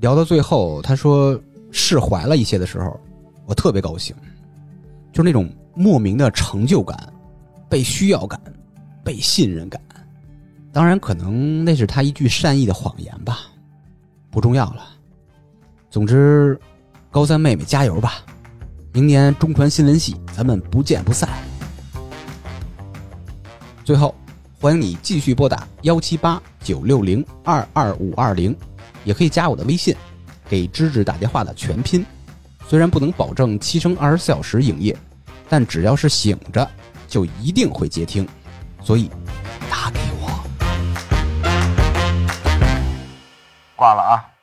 [0.00, 1.38] 聊到最后，他说
[1.70, 2.98] 释怀了一些的时候，
[3.46, 4.16] 我特别高兴，
[5.12, 7.12] 就是那种莫名的成就感、
[7.68, 8.40] 被需要感、
[9.04, 9.80] 被信任感。
[10.72, 13.40] 当然，可能那是他一句善意的谎言吧，
[14.30, 14.86] 不重要了。
[15.90, 16.58] 总之，
[17.10, 18.24] 高三妹妹加油吧！
[18.92, 21.28] 明年中传新闻系，咱们不见不散。
[23.84, 24.14] 最后，
[24.58, 28.56] 欢迎你继续拨打幺七八九六零二二五二零，
[29.04, 29.94] 也可以加我的微信，
[30.48, 32.04] 给芝芝打电话的全拼。
[32.66, 34.96] 虽然不能保证七乘二十四小时营业，
[35.46, 36.66] 但只要是醒着，
[37.06, 38.26] 就一定会接听，
[38.82, 39.10] 所以
[39.68, 40.42] 打给我。
[43.76, 44.35] 挂了啊。